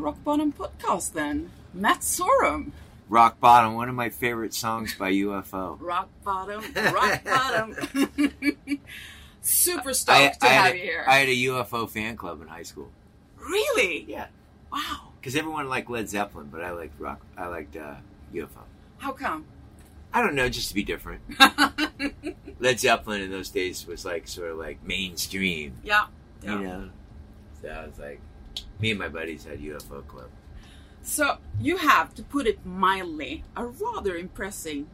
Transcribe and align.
Rock 0.00 0.22
Bottom 0.24 0.52
Podcast 0.52 1.12
then. 1.12 1.50
Matt 1.74 2.00
Sorum. 2.00 2.72
Rock 3.08 3.40
Bottom, 3.40 3.74
one 3.74 3.88
of 3.88 3.94
my 3.94 4.08
favorite 4.08 4.54
songs 4.54 4.94
by 4.94 5.12
UFO. 5.12 5.76
Rock 5.80 6.08
Bottom, 6.24 6.62
Rock 6.94 7.24
Bottom. 7.24 7.76
Super 9.42 9.90
I, 9.90 9.92
stoked 9.92 10.40
to 10.40 10.46
I 10.46 10.48
have 10.50 10.64
had 10.66 10.74
you 10.76 10.80
a, 10.82 10.84
here. 10.84 11.04
I 11.08 11.16
had 11.18 11.28
a 11.28 11.36
UFO 11.36 11.88
fan 11.88 12.16
club 12.16 12.40
in 12.42 12.48
high 12.48 12.62
school. 12.62 12.90
really? 13.38 14.04
Yeah, 14.08 14.26
Wow. 14.72 15.12
because 15.20 15.34
everyone 15.34 15.68
liked 15.68 15.90
Led 15.90 16.08
Zeppelin, 16.08 16.48
but 16.52 16.62
I 16.62 16.70
liked 16.72 17.00
rock. 17.00 17.20
I 17.36 17.46
liked 17.48 17.76
uh, 17.76 17.94
UFO. 18.34 18.48
How 18.98 19.12
come? 19.12 19.44
I 20.12 20.22
don't 20.22 20.34
know, 20.34 20.48
just 20.48 20.68
to 20.68 20.74
be 20.74 20.82
different. 20.84 21.22
Led 22.60 22.78
Zeppelin 22.80 23.22
in 23.22 23.30
those 23.30 23.48
days 23.48 23.86
was 23.86 24.04
like 24.04 24.28
sort 24.28 24.50
of 24.52 24.58
like 24.58 24.84
mainstream, 24.84 25.74
Yeah. 25.82 26.06
yeah. 26.42 26.52
you 26.58 26.64
know. 26.64 26.90
So 27.62 27.68
I 27.68 27.86
was 27.86 27.98
like, 27.98 28.20
me 28.80 28.90
and 28.90 28.98
my 28.98 29.08
buddies 29.08 29.44
had 29.44 29.60
UFO 29.60 30.06
club. 30.06 30.30
So 31.02 31.38
you 31.60 31.78
have, 31.78 32.14
to 32.14 32.22
put 32.22 32.46
it 32.46 32.64
mildly, 32.64 33.44
a 33.56 33.64
rather 33.64 34.16
impressive, 34.16 34.86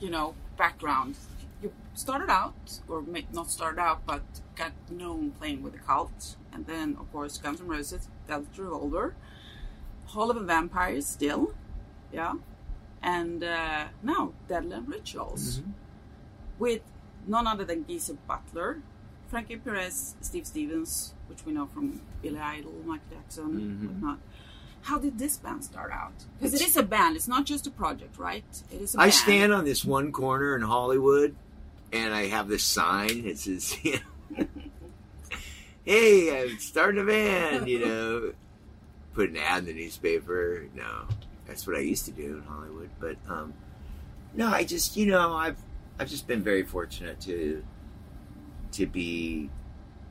you 0.00 0.10
know, 0.10 0.34
background. 0.56 1.16
You 1.62 1.72
started 1.94 2.30
out, 2.30 2.80
or 2.88 3.02
may 3.02 3.26
not 3.32 3.50
started 3.50 3.80
out, 3.80 4.06
but 4.06 4.22
got 4.54 4.72
known 4.90 5.32
playing 5.32 5.62
with 5.62 5.72
the 5.72 5.78
cult, 5.80 6.36
and 6.52 6.66
then 6.66 6.96
of 7.00 7.10
course 7.12 7.38
Guns 7.38 7.60
N' 7.60 7.68
Roses, 7.68 8.08
Velvet 8.26 8.56
Revolver, 8.58 9.14
Hollywood 10.06 10.46
Vampires, 10.46 11.06
still, 11.06 11.54
yeah, 12.12 12.34
and 13.02 13.42
uh, 13.44 13.86
now 14.02 14.32
Deadland 14.48 14.88
Rituals, 14.88 15.62
with 16.58 16.82
none 17.26 17.46
other 17.46 17.64
than 17.64 17.86
Geezer 17.86 18.16
Butler, 18.26 18.82
Frankie 19.28 19.56
Perez, 19.56 20.14
Steve 20.20 20.46
Stevens, 20.46 21.12
which 21.26 21.44
we 21.44 21.52
know 21.52 21.66
from 21.66 22.00
Billy 22.22 22.38
Idol, 22.40 22.72
Michael 22.84 23.04
Jackson, 23.10 23.44
and 23.44 23.90
whatnot. 23.90 24.18
How 24.82 24.98
did 24.98 25.18
this 25.18 25.36
band 25.36 25.64
start 25.64 25.92
out? 25.92 26.12
Because 26.38 26.54
it 26.54 26.62
is 26.62 26.76
a 26.76 26.82
band. 26.82 27.16
It's 27.16 27.28
not 27.28 27.44
just 27.44 27.66
a 27.66 27.70
project, 27.70 28.16
right? 28.18 28.44
It 28.72 28.80
is 28.80 28.94
a 28.94 28.98
I 29.00 29.04
band. 29.04 29.14
stand 29.14 29.52
on 29.52 29.64
this 29.64 29.84
one 29.84 30.12
corner 30.12 30.56
in 30.56 30.62
Hollywood, 30.62 31.36
and 31.92 32.14
I 32.14 32.26
have 32.26 32.48
this 32.48 32.64
sign 32.64 33.24
that 33.24 33.38
says, 33.38 33.76
you 33.84 33.98
know, 34.38 34.46
"Hey, 35.84 36.42
I'm 36.42 36.58
starting 36.58 37.02
a 37.02 37.04
band." 37.04 37.68
You 37.68 37.86
know, 37.86 38.32
put 39.14 39.30
an 39.30 39.36
ad 39.36 39.60
in 39.60 39.64
the 39.66 39.74
newspaper. 39.74 40.64
No, 40.74 41.06
that's 41.46 41.66
what 41.66 41.76
I 41.76 41.80
used 41.80 42.06
to 42.06 42.12
do 42.12 42.36
in 42.38 42.42
Hollywood. 42.44 42.90
But 42.98 43.16
um, 43.28 43.52
no, 44.34 44.46
I 44.48 44.64
just, 44.64 44.96
you 44.96 45.06
know, 45.06 45.34
I've 45.34 45.58
I've 45.98 46.08
just 46.08 46.26
been 46.26 46.42
very 46.42 46.62
fortunate 46.62 47.20
to 47.22 47.62
to 48.78 48.86
be 48.86 49.50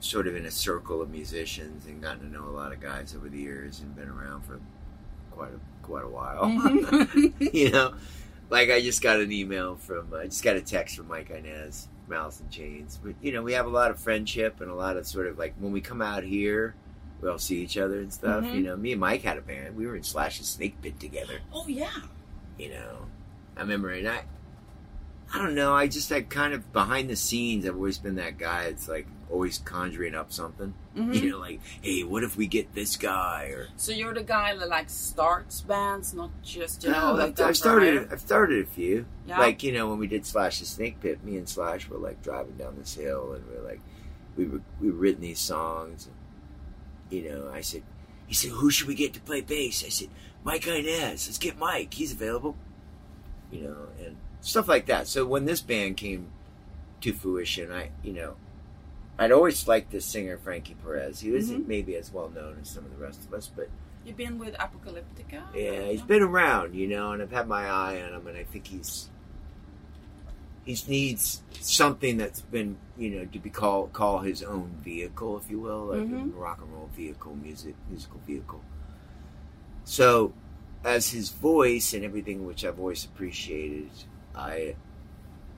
sort 0.02 0.28
of 0.28 0.36
in 0.36 0.46
a 0.46 0.52
circle 0.52 1.02
of 1.02 1.10
musicians 1.10 1.86
and 1.86 2.02
gotten 2.02 2.20
to 2.20 2.28
know 2.28 2.44
a 2.44 2.52
lot 2.52 2.72
of 2.74 2.80
guys 2.82 3.16
over 3.16 3.30
the 3.30 3.40
years 3.40 3.80
and 3.80 3.96
been 3.96 4.10
around 4.10 4.42
for 4.44 4.60
quite 5.32 5.52
a 5.54 5.60
quite 5.82 6.04
a 6.04 6.10
while. 6.10 6.50
you 7.54 7.72
know, 7.72 7.94
like 8.50 8.70
I 8.70 8.82
just 8.82 9.02
got 9.02 9.20
an 9.22 9.32
email 9.32 9.78
from, 9.78 10.14
I 10.14 10.26
just 10.26 10.44
got 10.44 10.58
a 10.58 10.62
text 10.62 10.98
from 10.98 11.08
Mike 11.08 11.30
Inez, 11.30 11.88
Alice 12.12 12.42
in 12.42 12.50
Chains. 12.50 13.00
But 13.02 13.16
you 13.22 13.32
know, 13.32 13.42
we 13.42 13.54
have 13.54 13.66
a 13.66 13.70
lot 13.70 13.90
of 13.90 14.00
friendship 14.00 14.60
and 14.60 14.70
a 14.70 14.76
lot 14.76 14.98
of 14.98 15.08
sort 15.08 15.28
of 15.28 15.38
like 15.38 15.56
when 15.60 15.72
we 15.72 15.80
come 15.80 16.02
out 16.02 16.24
here, 16.24 16.76
we 17.22 17.30
all 17.30 17.40
see 17.40 17.62
each 17.64 17.78
other 17.78 18.00
and 18.00 18.12
stuff. 18.12 18.44
Mhm. 18.44 18.56
You 18.56 18.64
know, 18.64 18.76
me 18.76 18.92
and 18.92 19.02
Mike 19.02 19.24
had 19.24 19.38
a 19.38 19.42
band. 19.42 19.78
We 19.78 19.88
were 19.88 19.96
in 19.96 20.04
Slash's 20.04 20.48
Snake 20.48 20.82
Pit 20.82 21.00
together. 21.00 21.40
Oh 21.54 21.68
yeah. 21.68 22.02
You 22.60 22.72
know, 22.72 23.06
I 23.56 23.62
remember, 23.62 23.92
and 23.92 24.10
I, 24.10 24.24
I 25.34 25.40
don't 25.40 25.56
know. 25.56 25.74
I 25.74 25.88
just 25.88 26.10
like 26.10 26.30
kind 26.30 26.54
of 26.54 26.72
behind 26.72 27.10
the 27.10 27.16
scenes. 27.16 27.66
I've 27.66 27.76
always 27.76 27.98
been 27.98 28.16
that 28.16 28.38
guy. 28.38 28.66
that's 28.70 28.88
like 28.88 29.08
always 29.30 29.58
conjuring 29.60 30.16
up 30.16 30.32
something. 30.32 30.74
Mhm. 30.96 31.14
You 31.22 31.32
know, 31.32 31.38
like, 31.40 31.60
hey, 31.82 32.04
what 32.04 32.24
if 32.24 32.38
we 32.38 32.48
get 32.48 32.74
this 32.74 32.96
guy 32.96 33.46
or 33.54 33.68
So 33.76 33.92
you're 33.92 34.14
the 34.14 34.24
guy 34.24 34.56
that 34.56 34.70
like 34.70 34.90
starts 34.90 35.60
bands, 35.62 36.14
not 36.14 36.32
just 36.44 36.84
you 36.86 36.92
No, 36.92 37.08
know. 37.10 37.14
like 37.26 37.40
I've, 37.42 37.58
started. 37.58 37.98
hire? 37.98 38.10
I've 38.12 38.22
started 38.22 38.64
a 38.64 38.70
few. 38.70 39.06
Yeah. 39.28 39.40
Like 39.40 39.64
you 39.64 39.74
know 39.74 39.90
when 39.90 40.00
we 40.00 40.08
did 40.08 40.26
Slash 40.26 40.60
the 40.60 40.66
Snake 40.66 41.02
Pit, 41.02 41.24
me 41.26 41.36
and 41.38 41.48
Slash 41.50 41.90
were 41.90 41.98
like 41.98 42.22
driving 42.24 42.56
down 42.56 42.76
this 42.78 42.94
hill, 42.96 43.34
and 43.34 43.46
we 43.50 43.56
are 43.58 43.64
like, 43.64 43.82
we 44.38 44.46
were 44.46 44.62
we 44.80 44.90
written 44.90 45.22
these 45.22 45.40
songs, 45.40 46.08
and 46.08 46.16
you 47.22 47.30
know 47.30 47.50
I 47.54 47.60
said, 47.62 47.84
he 48.28 48.34
said, 48.34 48.52
who 48.52 48.70
should 48.72 48.88
we 48.88 48.96
get 48.96 49.14
to 49.16 49.20
play 49.22 49.42
bass? 49.42 49.84
I 49.86 49.90
said, 49.90 50.08
Mike 50.46 50.66
Inez. 50.68 51.28
Let's 51.28 51.38
get 51.38 51.58
Mike. 51.58 51.94
He's 51.94 52.14
available. 52.14 52.56
You 53.52 53.62
know, 53.64 53.88
and 54.06 54.16
stuff 54.48 54.68
like 54.68 54.86
that. 54.86 55.08
So 55.08 55.26
when 55.26 55.46
this 55.46 55.62
band 55.62 55.98
came 55.98 56.30
to 57.02 57.14
fruition, 57.14 57.72
I 57.72 57.92
you 58.04 58.14
know. 58.14 58.36
I'd 59.20 59.32
always 59.32 59.68
liked 59.68 59.92
this 59.92 60.06
singer 60.06 60.38
Frankie 60.38 60.76
Perez. 60.84 61.22
He 61.22 61.32
wasn't 61.32 61.64
Mhm. 61.66 61.68
maybe 61.68 61.96
as 61.96 62.12
well 62.14 62.30
known 62.30 62.60
as 62.62 62.70
some 62.70 62.86
of 62.86 62.92
the 62.92 62.98
rest 63.04 63.26
of 63.26 63.34
us, 63.34 63.48
but 63.54 63.68
You've 64.06 64.16
been 64.16 64.38
with 64.38 64.54
Apocalyptica. 64.56 65.42
yeah, 65.56 65.88
he's 65.90 66.04
been 66.04 66.22
around, 66.22 66.76
you 66.76 66.88
know, 66.88 67.12
and 67.14 67.22
I've 67.24 67.32
had 67.32 67.48
my 67.48 67.68
eye 67.68 68.00
on 68.02 68.14
him, 68.14 68.28
and 68.28 68.38
I 68.38 68.44
think 68.44 68.68
he's 68.68 69.10
he 70.66 70.78
needs 70.88 71.42
something 71.62 72.18
that's 72.18 72.42
been, 72.42 72.78
you 72.98 73.10
know, 73.10 73.26
to 73.26 73.40
be 73.40 73.50
called 73.50 73.92
call 73.94 74.20
his 74.20 74.44
own 74.44 74.70
vehicle, 74.84 75.38
if 75.38 75.50
you 75.50 75.60
will, 75.60 75.86
like 75.86 76.02
Mhm. 76.08 76.34
a 76.34 76.38
rock 76.38 76.62
and 76.62 76.72
roll 76.72 76.90
vehicle, 76.96 77.36
music 77.36 77.74
musical 77.90 78.20
vehicle. 78.28 78.62
So, 79.84 80.34
as 80.84 81.10
his 81.10 81.30
voice 81.32 81.94
and 81.94 82.04
everything, 82.04 82.46
which 82.46 82.64
I've 82.66 82.80
always 82.80 83.04
appreciated, 83.06 83.90
I 84.38 84.76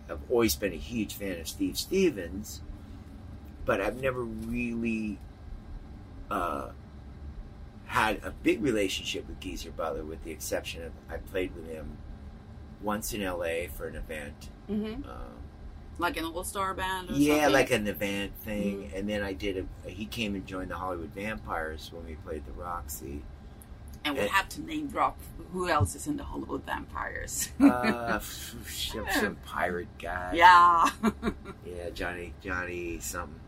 have 0.08 0.20
always 0.30 0.56
been 0.56 0.74
a 0.74 0.78
huge 0.78 1.14
fan 1.14 1.40
of 1.40 1.48
Steve 1.48 1.78
Stevens, 1.78 2.62
but 3.66 3.82
I've 3.82 4.02
never 4.02 4.24
really. 4.24 5.20
Uh, 6.32 6.70
had 7.86 8.24
a 8.24 8.30
big 8.30 8.62
relationship 8.62 9.28
with 9.28 9.40
Geezer 9.40 9.72
Butler, 9.72 10.04
with 10.04 10.24
the 10.24 10.30
exception 10.30 10.84
of 10.84 10.92
I 11.10 11.18
played 11.18 11.56
with 11.56 11.68
him 11.68 11.98
once 12.84 13.14
in 13.14 13.22
LA 13.24 13.68
for 13.76 13.88
an 13.88 13.96
event. 13.96 14.50
hmm 14.68 14.86
Um, 14.86 15.04
Like 15.98 16.16
an 16.18 16.26
all-star 16.26 16.76
band. 16.76 17.10
Or 17.10 17.14
yeah, 17.14 17.34
something? 17.38 17.54
like 17.54 17.72
an 17.72 17.88
event 17.88 18.32
thing. 18.44 18.84
Mhm. 18.84 18.96
And 19.00 19.10
then 19.10 19.24
I 19.24 19.34
did 19.34 19.66
a. 19.86 19.90
He 19.90 20.06
came 20.06 20.36
and 20.36 20.46
joined 20.46 20.70
the 20.70 20.76
Hollywood 20.76 21.10
Vampires 21.16 21.90
when 21.92 22.06
we 22.06 22.14
played 22.16 22.46
the 22.46 22.52
Roxy. 22.52 23.24
And 24.06 24.16
we 24.18 24.22
Uh, 24.24 24.28
have 24.30 24.48
to 24.50 24.62
name 24.62 24.88
drop 24.88 25.18
who 25.52 25.68
else 25.68 25.96
is 25.96 26.08
in 26.08 26.16
the 26.18 26.24
Hollywood 26.24 26.64
Vampires. 26.66 27.50
Uh, 27.60 28.20
some, 28.68 29.06
some 29.12 29.36
pirate 29.46 29.88
guy. 30.00 30.32
yeah. 30.36 30.90
yeah, 31.66 31.90
Johnny, 31.94 32.34
Johnny, 32.42 33.00
something. 33.00 33.40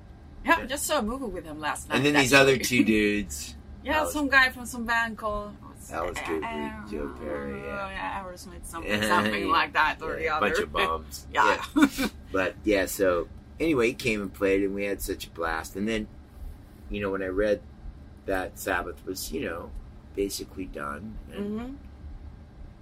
yeah, 0.45 0.57
I 0.59 0.65
just 0.65 0.86
saw 0.86 1.00
a 1.00 1.01
movie 1.01 1.25
with 1.25 1.45
him 1.45 1.59
last 1.59 1.88
night. 1.89 1.98
And 1.98 2.06
then 2.06 2.15
these 2.15 2.33
other 2.33 2.57
two 2.57 2.83
dudes. 2.94 3.56
Yeah, 3.83 4.00
Alex- 4.00 4.13
some 4.13 4.27
guy 4.30 4.50
from 4.50 4.65
some 4.65 4.86
band 4.86 5.18
called 5.18 5.53
That 5.89 6.06
was 6.06 6.18
good. 6.27 6.44
Uh, 6.44 6.69
Joe 6.89 7.12
Perry, 7.19 7.59
yeah. 7.62 7.89
yeah, 7.89 8.24
Aerosmith, 8.24 8.65
something, 8.65 9.01
something 9.03 9.48
like 9.59 9.74
that 9.74 10.01
or 10.01 10.15
the 10.18 10.24
Yeah, 10.24 10.38
other. 10.38 10.50
bunch 10.50 10.59
of 10.59 10.71
bums. 10.74 11.27
yeah. 11.33 11.63
But 12.31 12.56
yeah, 12.63 12.86
so 12.88 13.27
anyway, 13.59 13.88
he 13.88 13.94
came 13.94 14.21
and 14.21 14.33
played, 14.33 14.63
and 14.63 14.74
we 14.75 14.86
had 14.86 15.01
such 15.01 15.25
a 15.27 15.30
blast. 15.31 15.75
And 15.75 15.88
then, 15.88 16.07
you 16.89 17.01
know, 17.01 17.09
when 17.12 17.21
I 17.24 17.27
read 17.27 17.62
that 18.25 18.57
Sabbath 18.59 19.03
was, 19.06 19.31
you 19.31 19.45
know, 19.45 19.69
basically 20.15 20.65
done, 20.65 21.17
and 21.33 21.59
hmm 21.59 21.73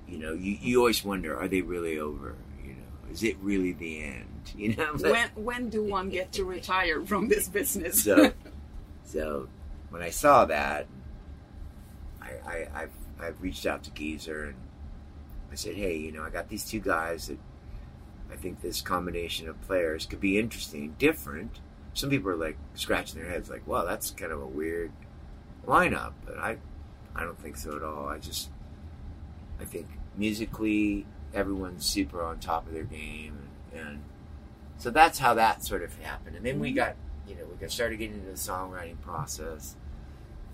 you 0.07 0.17
know, 0.17 0.33
you, 0.33 0.57
you 0.59 0.79
always 0.79 1.05
wonder, 1.05 1.37
are 1.39 1.47
they 1.47 1.61
really 1.61 1.99
over? 1.99 2.33
You 2.65 2.71
know, 2.71 3.11
is 3.11 3.21
it 3.21 3.37
really 3.41 3.73
the 3.73 4.03
end? 4.03 4.25
You 4.57 4.75
know, 4.75 4.93
But- 4.93 5.11
When 5.11 5.29
when 5.45 5.69
do 5.69 5.83
one 5.83 6.09
get 6.09 6.31
to 6.33 6.43
retire 6.43 7.05
from 7.05 7.27
this 7.27 7.47
business? 7.47 8.03
so 8.03 8.31
so 9.03 9.47
when 9.91 10.01
I 10.01 10.09
saw 10.09 10.45
that, 10.45 10.87
I, 12.21 12.31
I 12.45 12.67
I've, 12.83 12.91
I've 13.21 13.41
reached 13.41 13.65
out 13.67 13.83
to 13.83 13.91
Geezer 13.91 14.45
and 14.45 14.55
I 15.51 15.55
said, 15.55 15.75
hey, 15.75 15.95
you 15.97 16.11
know, 16.11 16.23
I 16.23 16.29
got 16.31 16.49
these 16.49 16.65
two 16.65 16.79
guys 16.79 17.27
that 17.27 17.37
I 18.31 18.35
think 18.35 18.61
this 18.61 18.81
combination 18.81 19.47
of 19.47 19.59
players 19.61 20.05
could 20.05 20.19
be 20.21 20.37
interesting, 20.39 20.95
different. 20.99 21.59
Some 21.93 22.09
people 22.09 22.29
are 22.31 22.35
like 22.35 22.57
scratching 22.75 23.19
their 23.19 23.29
heads, 23.29 23.49
like, 23.49 23.65
"Wow, 23.67 23.83
that's 23.85 24.11
kind 24.11 24.31
of 24.31 24.41
a 24.41 24.45
weird 24.47 24.91
lineup," 25.67 26.13
but 26.25 26.37
I 26.37 26.57
I 27.19 27.23
don't 27.23 27.37
think 27.37 27.57
so 27.57 27.75
at 27.75 27.83
all. 27.83 28.07
I 28.07 28.17
just 28.17 28.49
I 29.59 29.65
think 29.65 29.87
musically 30.15 31.05
everyone's 31.33 31.85
super 31.85 32.23
on 32.23 32.39
top 32.39 32.65
of 32.65 32.73
their 32.73 32.85
game, 32.85 33.37
and, 33.73 33.81
and 33.81 33.99
so 34.77 34.89
that's 34.89 35.19
how 35.19 35.33
that 35.33 35.65
sort 35.65 35.83
of 35.83 35.93
happened. 35.99 36.37
And 36.37 36.45
then 36.45 36.61
we 36.61 36.71
got 36.71 36.95
you 37.27 37.35
know 37.35 37.41
we 37.43 37.57
got 37.57 37.71
started 37.71 37.99
getting 37.99 38.15
into 38.15 38.27
the 38.27 38.37
songwriting 38.37 39.01
process, 39.01 39.75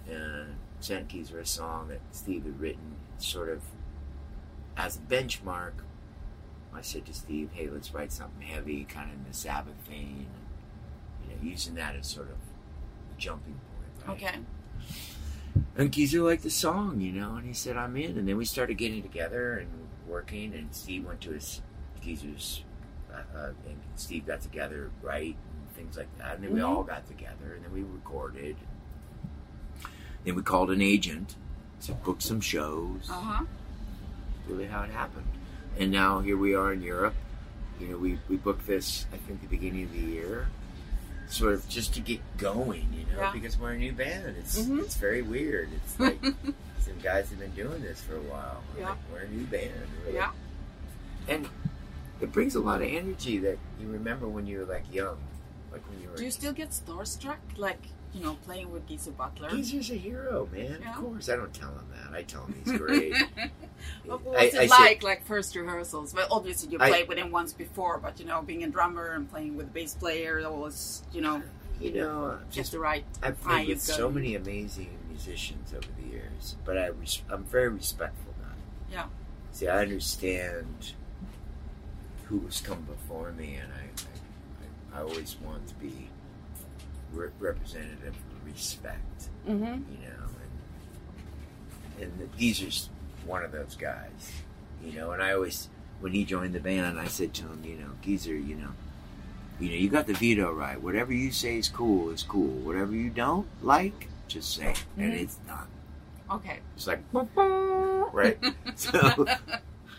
and 0.09 0.55
sent 0.79 1.07
Geezer 1.07 1.39
a 1.39 1.45
song 1.45 1.89
that 1.89 1.99
Steve 2.11 2.45
had 2.45 2.59
written, 2.59 2.95
sort 3.19 3.49
of 3.49 3.61
as 4.75 4.95
a 4.97 4.99
benchmark. 4.99 5.73
I 6.73 6.81
said 6.81 7.05
to 7.05 7.13
Steve, 7.13 7.51
"Hey, 7.53 7.69
let's 7.69 7.93
write 7.93 8.11
something 8.11 8.41
heavy, 8.41 8.85
kind 8.85 9.11
of 9.11 9.17
in 9.17 9.25
the 9.27 9.37
Sabbath 9.37 9.75
vein, 9.87 10.25
you 11.21 11.29
know, 11.29 11.41
using 11.43 11.75
that 11.75 11.95
as 11.95 12.07
sort 12.07 12.29
of 12.29 12.37
a 12.37 13.19
jumping 13.19 13.53
point." 13.53 14.07
Right? 14.07 14.23
okay. 14.23 14.39
And 15.77 15.91
Geezer 15.91 16.21
liked 16.21 16.43
the 16.43 16.49
song, 16.49 17.01
you 17.01 17.11
know, 17.11 17.35
and 17.35 17.45
he 17.45 17.53
said, 17.53 17.75
I'm 17.77 17.97
in. 17.97 18.17
And 18.17 18.27
then 18.27 18.37
we 18.37 18.45
started 18.45 18.75
getting 18.75 19.01
together 19.01 19.57
and 19.57 19.69
working, 20.07 20.53
and 20.53 20.73
Steve 20.73 21.05
went 21.05 21.21
to 21.21 21.31
his, 21.31 21.61
Geezer's, 22.01 22.63
uh, 23.13 23.17
uh, 23.37 23.51
and 23.67 23.77
Steve 23.95 24.25
got 24.25 24.41
together, 24.41 24.89
right, 25.01 25.35
and 25.35 25.75
things 25.75 25.97
like 25.97 26.07
that. 26.17 26.35
And 26.35 26.43
then 26.43 26.53
we 26.53 26.59
Mhm. 26.59 26.67
all 26.67 26.83
got 26.83 27.07
together, 27.07 27.53
and 27.55 27.63
then 27.65 27.73
we 27.73 27.81
recorded. 27.83 28.55
Then 30.23 30.35
we 30.35 30.41
called 30.43 30.71
an 30.71 30.81
agent 30.81 31.35
to 31.81 31.91
book 31.93 32.21
some 32.21 32.41
shows. 32.41 33.09
Uh 33.09 33.13
huh. 33.13 33.45
Really 34.47 34.65
how 34.65 34.83
it 34.83 34.91
happened. 34.91 35.27
And 35.77 35.91
now 35.91 36.19
here 36.21 36.37
we 36.37 36.55
are 36.55 36.71
in 36.71 36.81
Europe. 36.81 37.15
You 37.79 37.89
know, 37.89 37.97
we, 37.97 38.17
we 38.29 38.37
booked 38.37 38.65
this, 38.65 39.05
I 39.11 39.17
think, 39.17 39.41
the 39.41 39.47
beginning 39.47 39.83
of 39.83 39.91
the 39.91 39.99
year. 39.99 40.47
Sort 41.27 41.53
of 41.53 41.67
just 41.67 41.93
to 41.95 41.99
get 42.01 42.19
going, 42.37 42.87
you 42.93 43.05
know, 43.13 43.21
Yeah. 43.21 43.31
because 43.31 43.57
we're 43.57 43.71
a 43.71 43.77
new 43.77 43.91
band. 43.93 44.35
It's 44.37 44.59
Mhm. 44.59 44.81
it's 44.83 44.95
very 44.95 45.21
weird. 45.21 45.69
It's 45.73 45.99
like 45.99 46.21
some 46.79 46.99
guys 47.01 47.29
have 47.29 47.39
been 47.39 47.51
doing 47.51 47.81
this 47.81 48.01
for 48.01 48.15
a 48.15 48.21
while. 48.21 48.61
We're, 48.73 48.81
Yeah. 48.81 48.89
like, 48.89 48.97
we're 49.11 49.19
a 49.21 49.27
new 49.29 49.45
band. 49.45 49.71
We're 50.05 50.13
Yeah. 50.13 50.31
and 51.27 51.49
it 52.21 52.31
brings 52.31 52.55
a 52.55 52.59
lot 52.59 52.81
of 52.81 52.87
energy 52.87 53.39
that 53.39 53.57
you 53.79 53.87
remember 53.87 54.27
when 54.29 54.45
you 54.47 54.59
were 54.59 54.65
like 54.65 54.85
young, 54.93 55.17
like 55.71 55.81
when 55.89 55.99
you 56.01 56.09
were. 56.09 56.15
Do 56.15 56.23
you 56.23 56.31
still 56.31 56.53
get 56.53 56.69
starstruck, 56.69 57.37
like 57.57 57.81
you 58.15 58.23
know, 58.23 58.35
playing 58.45 58.71
with 58.71 58.87
Geezer 58.87 59.11
Butler? 59.11 59.49
Geezer's 59.49 59.91
a 59.91 59.95
hero, 59.95 60.47
man. 60.51 60.77
Yeah. 60.81 60.89
Of 60.91 60.95
course, 60.95 61.27
I 61.29 61.35
don't 61.35 61.53
tell 61.53 61.69
him 61.69 61.85
that. 61.91 62.17
I 62.17 62.23
tell 62.23 62.45
him 62.45 62.55
he's 62.63 62.77
great. 62.77 63.13
What 64.05 64.21
I- 64.21 64.23
was 64.23 64.35
I 64.37 64.43
it 64.63 64.69
said- 64.69 64.69
like, 64.69 65.03
like 65.03 65.25
first 65.25 65.55
rehearsals? 65.55 66.13
Well, 66.13 66.27
obviously 66.31 66.69
you 66.71 66.77
I- 66.79 66.89
played 66.89 67.07
with 67.09 67.17
him 67.17 67.29
once 67.29 67.53
before, 67.53 67.97
but 67.99 68.19
you 68.19 68.25
know, 68.25 68.41
being 68.41 68.63
a 68.63 68.67
drummer 68.69 69.11
and 69.11 69.29
playing 69.29 69.57
with 69.57 69.67
a 69.67 69.69
bass 69.69 69.93
player, 69.93 70.41
that 70.41 70.51
was, 70.51 71.03
you 71.13 71.21
know, 71.21 71.43
you 71.79 71.91
know, 71.93 72.37
just 72.47 72.55
just 72.55 72.71
the 72.71 72.79
right. 72.79 73.03
I've 73.21 73.39
played 73.41 73.67
with 73.67 73.81
so 73.81 74.09
many 74.09 74.33
amazing 74.35 74.97
musicians 75.09 75.73
over 75.73 75.87
the 76.01 76.07
years, 76.07 76.55
but 76.63 76.77
I 76.77 76.87
res- 76.87 77.21
I'm 77.29 77.43
very 77.43 77.67
respectful 77.69 78.33
now. 78.41 78.53
Yeah. 78.91 79.05
See, 79.51 79.67
I 79.67 79.81
understand 79.81 80.93
who 82.25 82.39
has 82.45 82.61
come 82.61 82.81
before 82.83 83.31
me, 83.33 83.55
and 83.61 83.71
I, 83.73 84.97
I, 84.97 84.99
I 84.99 85.03
always 85.03 85.35
want 85.43 85.67
to 85.67 85.75
be 85.75 86.09
re- 87.15 87.29
representative 87.39 88.15
of 88.15 88.45
respect, 88.45 89.29
Mm-hmm. 89.47 89.63
you 89.63 90.07
know. 90.07 90.25
And, 92.01 92.11
and 92.19 92.37
Geezer's 92.37 92.89
one 93.25 93.43
of 93.43 93.51
those 93.51 93.75
guys, 93.75 94.31
you 94.83 94.93
know. 94.93 95.11
And 95.11 95.21
I 95.23 95.33
always, 95.33 95.69
when 95.99 96.11
he 96.13 96.25
joined 96.25 96.53
the 96.53 96.59
band, 96.59 96.99
I 96.99 97.05
said 97.07 97.33
to 97.35 97.43
him, 97.43 97.61
you 97.63 97.75
know, 97.77 97.91
Geezer, 98.01 98.35
you 98.35 98.55
know, 98.55 98.69
you 99.59 99.69
know, 99.69 99.75
you 99.75 99.89
got 99.89 100.05
the 100.07 100.13
veto 100.13 100.51
right. 100.51 100.81
Whatever 100.81 101.13
you 101.13 101.31
say 101.31 101.57
is 101.57 101.69
cool 101.69 102.09
is 102.09 102.23
cool. 102.23 102.47
Whatever 102.47 102.91
you 102.93 103.09
don't 103.09 103.47
like, 103.61 104.09
just 104.27 104.53
say, 104.55 104.71
it. 104.71 104.83
and 104.97 105.13
Mhm. 105.13 105.21
it's 105.21 105.35
done. 105.47 105.67
Okay. 106.31 106.59
It's 106.75 106.87
like, 106.87 107.01
right? 107.13 108.37
so, 108.75 109.25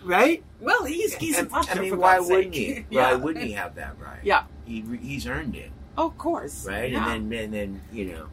right? 0.05 0.43
Well, 0.61 0.85
he's 0.85 1.17
Geezer 1.17 1.41
And- 1.43 1.53
I 1.55 1.75
mean, 1.81 1.97
why 1.97 2.19
wouldn't 2.21 2.55
sake. 2.55 2.77
he? 2.77 2.85
yeah. 2.95 3.11
Why 3.13 3.15
wouldn't 3.15 3.45
he 3.45 3.53
have 3.53 3.75
that 3.77 3.95
right? 3.99 4.21
Yeah. 4.23 4.45
he, 4.67 4.83
he's 5.01 5.27
earned 5.27 5.55
it, 5.57 5.71
Of 5.97 6.17
course. 6.19 6.67
right? 6.67 6.91
Yeah. 6.93 7.13
And 7.13 7.31
then, 7.33 7.45
and 7.45 7.55
then, 7.55 7.81
you 7.93 8.07
know, 8.13 8.27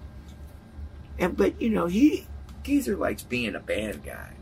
and 1.20 1.36
but 1.38 1.62
you 1.62 1.70
know, 1.70 1.86
he 1.88 2.28
Geezer 2.64 2.96
likes 2.96 3.24
being 3.24 3.56
a 3.56 3.60
band 3.60 4.04
guy. 4.04 4.34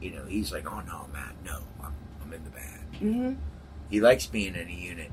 You 0.00 0.10
know, 0.12 0.24
he's 0.26 0.52
like, 0.52 0.70
oh 0.70 0.80
no, 0.86 1.06
Matt, 1.12 1.34
no, 1.44 1.58
I'm, 1.82 1.94
I'm 2.22 2.32
in 2.32 2.42
the 2.44 2.50
band. 2.50 2.96
hmm 2.98 3.32
He 3.90 4.00
likes 4.00 4.26
being 4.26 4.54
in 4.54 4.68
a 4.68 4.72
unit. 4.72 5.10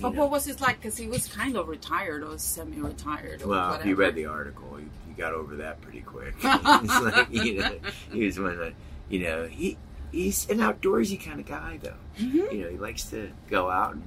But 0.00 0.14
know. 0.14 0.20
what 0.22 0.30
was 0.30 0.46
it 0.48 0.60
like? 0.60 0.80
Because 0.80 0.96
he 0.96 1.06
was 1.06 1.26
kind 1.28 1.56
of 1.56 1.68
retired 1.68 2.22
or 2.22 2.38
semi-retired 2.38 3.42
or 3.42 3.48
Well, 3.48 3.70
whatever. 3.72 3.88
you 3.88 3.94
read 3.94 4.14
the 4.14 4.26
article, 4.26 4.78
you, 4.80 4.88
you 5.08 5.14
got 5.16 5.32
over 5.34 5.56
that 5.56 5.80
pretty 5.80 6.00
quick. 6.00 6.34
like, 6.44 7.28
you 7.30 7.58
know, 7.58 7.76
he 8.12 8.24
was 8.24 8.38
one 8.40 8.58
of, 8.58 8.74
you 9.10 9.20
know, 9.20 9.46
he 9.46 9.76
he's 10.10 10.48
an 10.50 10.58
outdoorsy 10.58 11.22
kind 11.22 11.40
of 11.40 11.46
guy, 11.46 11.78
though. 11.82 11.94
Mhm. 12.18 12.52
You 12.52 12.64
know, 12.64 12.70
he 12.70 12.78
likes 12.78 13.04
to 13.10 13.30
go 13.50 13.70
out 13.70 13.94
and, 13.94 14.02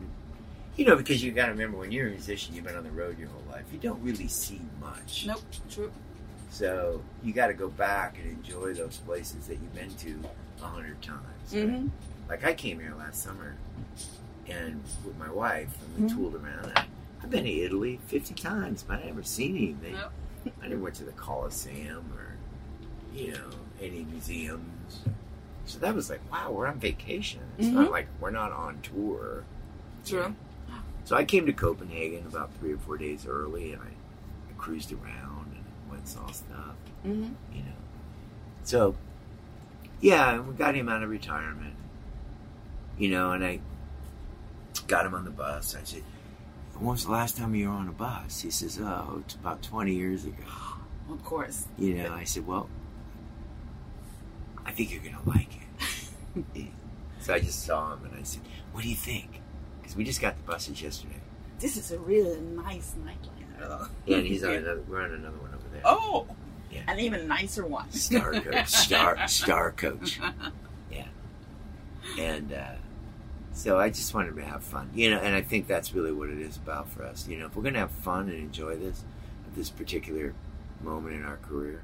you 0.76 0.86
know, 0.86 0.96
because 0.96 1.24
you 1.24 1.32
got 1.32 1.46
to 1.48 1.52
remember 1.52 1.78
when 1.78 1.92
you're 1.92 2.08
a 2.08 2.12
musician, 2.12 2.54
you've 2.56 2.66
been 2.66 2.76
on 2.76 2.84
the 2.84 2.92
road 2.92 3.18
your 3.18 3.30
whole 3.30 3.44
life. 3.52 3.64
You 3.72 3.80
don't 3.80 4.02
really 4.04 4.28
see 4.28 4.62
much. 4.82 5.26
Nope. 5.28 5.42
True. 5.70 5.92
So 6.50 7.02
you 7.24 7.34
got 7.34 7.48
to 7.48 7.54
go 7.54 7.70
back 7.70 8.18
and 8.22 8.32
enjoy 8.32 8.74
those 8.74 8.98
places 8.98 9.48
that 9.48 9.54
you've 9.56 9.74
been 9.76 9.94
to 9.96 10.20
a 10.62 10.66
hundred 10.68 11.02
times. 11.02 11.20
right? 11.54 11.64
hmm 11.70 11.88
Like 12.30 12.44
I 12.46 12.54
came 12.54 12.80
here 12.80 12.94
last 12.98 13.22
summer, 13.24 13.56
and 14.50 14.82
with 15.06 15.18
my 15.18 15.30
wife, 15.32 15.70
and 15.96 16.06
we 16.06 16.10
Mhm. 16.12 16.16
tooled 16.16 16.36
around. 16.36 16.66
And 16.76 16.86
I've 17.24 17.30
been 17.30 17.44
to 17.46 17.52
Italy 17.52 18.00
fifty 18.08 18.34
times, 18.34 18.84
but 18.88 19.00
I 19.02 19.06
never 19.06 19.24
seen 19.24 19.56
anything. 19.56 19.94
Nope. 19.94 20.12
I 20.62 20.68
never 20.68 20.82
went 20.82 20.96
to 20.96 21.04
the 21.04 21.12
Colosseum 21.14 22.06
or, 22.16 22.36
you 23.18 23.32
know, 23.32 23.50
any 23.82 24.04
museums. 24.06 25.00
So 25.66 25.80
that 25.80 25.96
was 25.96 26.10
like, 26.10 26.22
wow, 26.32 26.52
we're 26.52 26.68
on 26.68 26.80
vacation. 26.80 27.42
It's 27.58 27.68
not 27.70 27.88
Mhm. 27.88 27.92
like 27.92 28.08
we're 28.20 28.30
not 28.30 28.52
on 28.52 28.80
tour. 28.82 29.44
True. 30.06 30.36
So 31.06 31.16
I 31.16 31.24
came 31.24 31.46
to 31.46 31.54
Copenhagen 31.54 32.26
about 32.26 32.52
three 32.60 32.74
or 32.74 32.78
four 32.78 32.98
days 32.98 33.28
early, 33.28 33.72
and 33.72 33.82
I, 33.82 33.86
I 33.86 34.54
cruised 34.58 34.92
around 34.92 35.52
and 35.56 35.64
went 35.90 36.02
and 36.02 36.10
saw 36.10 36.26
stuff. 36.32 36.76
hmm 37.04 37.30
You 37.54 37.62
know, 37.62 37.76
so 38.64 38.96
yeah, 40.02 40.40
we 40.40 40.54
got 40.56 40.76
him 40.76 40.90
out 40.90 41.04
of 41.04 41.10
retirement. 41.10 41.76
You 42.98 43.10
know, 43.10 43.32
and 43.34 43.44
I 43.46 43.60
got 44.88 45.06
him 45.06 45.14
on 45.14 45.26
the 45.26 45.32
bus. 45.32 45.76
I 45.76 45.84
said, 45.84 46.04
"When 46.74 46.86
was 46.92 47.06
the 47.06 47.12
last 47.12 47.38
time 47.38 47.54
you 47.54 47.70
were 47.70 47.76
on 47.76 47.88
a 47.88 47.92
bus?" 47.92 48.42
He 48.42 48.50
says, 48.50 48.80
"Oh, 48.82 49.22
it's 49.24 49.36
about 49.36 49.62
twenty 49.62 49.94
years 49.94 50.26
ago." 50.26 50.44
Of 51.10 51.24
course. 51.24 51.68
You 51.78 51.96
know, 51.96 52.14
I 52.14 52.24
said, 52.24 52.48
"Well, 52.48 52.68
I 54.66 54.72
think 54.72 54.92
you're 54.92 55.04
gonna 55.04 55.22
like 55.26 55.50
it." 56.56 56.68
so 57.20 57.34
I 57.36 57.40
just 57.40 57.64
saw 57.64 57.94
him 57.94 58.06
and 58.06 58.20
I 58.20 58.24
said, 58.24 58.42
"What 58.72 58.82
do 58.84 58.90
you 58.90 58.96
think?" 58.96 59.42
Because 59.86 59.98
we 59.98 60.04
just 60.04 60.20
got 60.20 60.36
the 60.36 60.52
buses 60.52 60.82
yesterday. 60.82 61.14
This 61.60 61.78
is 61.78 61.92
a 61.92 62.00
really 62.00 62.40
nice 62.42 62.96
nightliner, 63.06 63.60
though. 63.60 63.88
Yeah, 64.08 64.18
and 64.18 64.26
he's 64.26 64.44
on 64.44 64.54
another. 64.54 64.82
We're 64.90 65.04
on 65.04 65.12
another 65.14 65.38
one 65.38 65.54
over 65.54 65.64
there. 65.72 65.82
Oh, 65.86 66.26
Yeah. 66.72 66.82
an 66.88 66.98
even 67.00 67.28
nicer 67.28 67.68
one. 67.68 67.92
Star 67.92 68.34
coach, 68.42 68.68
star 68.68 69.28
star 69.28 69.72
coach. 69.74 70.20
Yeah, 70.92 71.06
and 72.18 72.52
uh, 72.52 72.72
so 73.54 73.78
I 73.80 73.90
just 73.90 74.12
wanted 74.16 74.36
to 74.36 74.44
have 74.44 74.64
fun, 74.64 74.90
you 74.96 75.12
know, 75.12 75.20
and 75.20 75.36
I 75.36 75.44
think 75.44 75.68
that's 75.68 75.94
really 75.94 76.12
what 76.12 76.30
it 76.30 76.40
is 76.40 76.58
about 76.58 76.90
for 76.90 77.04
us. 77.04 77.28
You 77.28 77.38
know, 77.38 77.46
if 77.46 77.56
we're 77.56 77.62
gonna 77.64 77.78
have 77.78 77.92
fun 77.92 78.28
and 78.30 78.40
enjoy 78.40 78.76
this 78.78 79.04
at 79.46 79.56
this 79.56 79.70
particular 79.70 80.34
moment 80.82 81.16
in 81.16 81.24
our 81.24 81.38
career. 81.38 81.84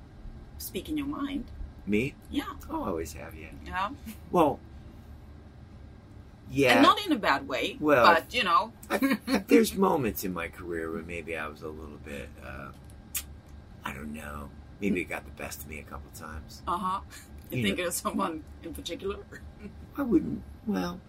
speaking 0.61 0.97
your 0.97 1.07
mind. 1.07 1.45
Me? 1.85 2.13
Yeah. 2.29 2.43
Oh, 2.69 2.83
I 2.83 2.87
always 2.89 3.13
have, 3.13 3.35
yeah. 3.35 3.47
Yeah. 3.65 3.89
Well, 4.31 4.59
yeah. 6.49 6.73
And 6.73 6.83
not 6.83 7.03
in 7.05 7.11
a 7.11 7.17
bad 7.17 7.47
way. 7.47 7.77
Well- 7.79 8.05
but 8.05 8.33
you 8.33 8.43
know. 8.43 8.71
There's 9.47 9.75
moments 9.75 10.23
in 10.23 10.33
my 10.33 10.47
career 10.47 10.91
where 10.91 11.01
maybe 11.03 11.35
I 11.37 11.47
was 11.47 11.61
a 11.61 11.69
little 11.69 11.97
bit, 12.05 12.29
uh, 12.45 12.69
I 13.83 13.93
don't 13.93 14.13
know, 14.13 14.49
maybe 14.79 15.01
it 15.01 15.05
got 15.05 15.25
the 15.25 15.31
best 15.31 15.61
of 15.63 15.67
me 15.69 15.79
a 15.79 15.83
couple 15.83 16.11
times. 16.13 16.61
Uh 16.67 16.77
huh. 16.77 16.99
You 17.49 17.57
You 17.57 17.63
think 17.63 17.79
know. 17.79 17.87
of 17.87 17.93
someone 17.93 18.43
in 18.63 18.73
particular? 18.73 19.17
I 19.97 20.03
wouldn't, 20.03 20.43
well, 20.67 20.99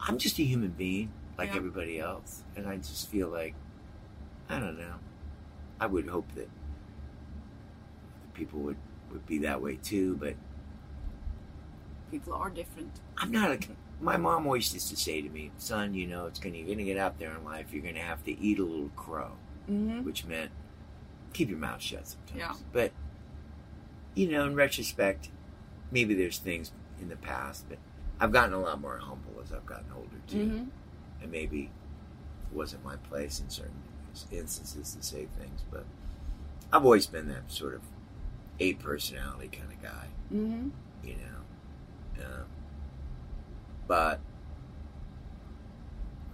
I'm 0.00 0.18
just 0.18 0.38
a 0.38 0.42
human 0.44 0.70
being 0.70 1.10
like 1.38 1.50
Yeah. 1.50 1.56
everybody 1.56 1.98
else. 1.98 2.42
And 2.56 2.66
I 2.66 2.76
just 2.76 3.08
feel 3.08 3.28
like, 3.28 3.54
I 4.48 4.58
don't 4.60 4.78
know, 4.78 4.94
I 5.80 5.86
would 5.86 6.08
hope 6.08 6.26
that 6.34 6.48
people 8.40 8.58
would, 8.60 8.76
would 9.12 9.26
be 9.26 9.38
that 9.38 9.60
way 9.60 9.76
too, 9.76 10.16
but 10.16 10.34
People 12.10 12.32
are 12.32 12.50
different. 12.50 12.90
I'm 13.18 13.30
not 13.30 13.50
a. 13.52 13.58
My 14.00 14.16
mom 14.16 14.44
always 14.46 14.72
used 14.74 14.88
to 14.90 14.96
say 14.96 15.22
to 15.22 15.28
me, 15.28 15.52
"Son, 15.58 15.94
you 15.94 16.08
know, 16.08 16.26
it's 16.26 16.40
gonna 16.40 16.56
you're 16.56 16.66
gonna 16.74 16.82
get 16.82 16.96
out 16.96 17.18
there 17.20 17.32
in 17.36 17.44
life. 17.44 17.66
You're 17.72 17.84
gonna 17.84 18.00
have 18.02 18.24
to 18.24 18.32
eat 18.40 18.58
a 18.58 18.64
little 18.64 18.88
crow," 18.96 19.32
Mm-hmm. 19.70 20.02
which 20.04 20.24
meant 20.24 20.50
keep 21.32 21.48
your 21.50 21.58
mouth 21.58 21.80
shut 21.80 22.08
sometimes. 22.08 22.40
Yeah. 22.40 22.54
But 22.72 22.90
you 24.16 24.26
know, 24.28 24.44
in 24.44 24.56
retrospect, 24.56 25.28
maybe 25.92 26.14
there's 26.14 26.38
things 26.38 26.72
in 27.00 27.08
the 27.10 27.16
past, 27.16 27.66
but 27.68 27.78
I've 28.18 28.32
gotten 28.32 28.54
a 28.54 28.60
lot 28.60 28.80
more 28.80 28.98
humble 28.98 29.34
as 29.40 29.52
I've 29.52 29.66
gotten 29.66 29.92
older 29.94 30.20
too, 30.26 30.36
Mm-hmm. 30.46 31.22
and 31.22 31.30
maybe 31.30 31.70
it 32.50 32.56
wasn't 32.56 32.84
my 32.84 32.96
place 32.96 33.38
in 33.38 33.48
certain 33.50 33.82
instances 34.32 34.94
to 34.96 35.02
say 35.02 35.28
things, 35.38 35.62
but 35.70 35.84
I've 36.72 36.84
always 36.84 37.06
been 37.06 37.28
that 37.28 37.52
sort 37.52 37.74
of 37.74 37.82
a 38.60 38.74
personality 38.74 39.48
kind 39.48 39.72
of 39.72 39.82
guy 39.82 40.06
Mm-hmm. 40.32 40.68
you 41.02 41.14
know. 41.16 42.24
Um, 42.24 42.44
but 43.88 44.20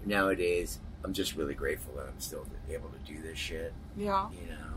nowadays, 0.04 0.80
I'm 1.04 1.12
just 1.12 1.36
really 1.36 1.54
grateful 1.54 1.94
that 1.96 2.06
I'm 2.06 2.20
still 2.20 2.46
able 2.70 2.90
to 2.90 2.98
do 3.12 3.20
this 3.22 3.38
shit, 3.38 3.72
Yeah. 3.96 4.28
you 4.30 4.46
know, 4.48 4.74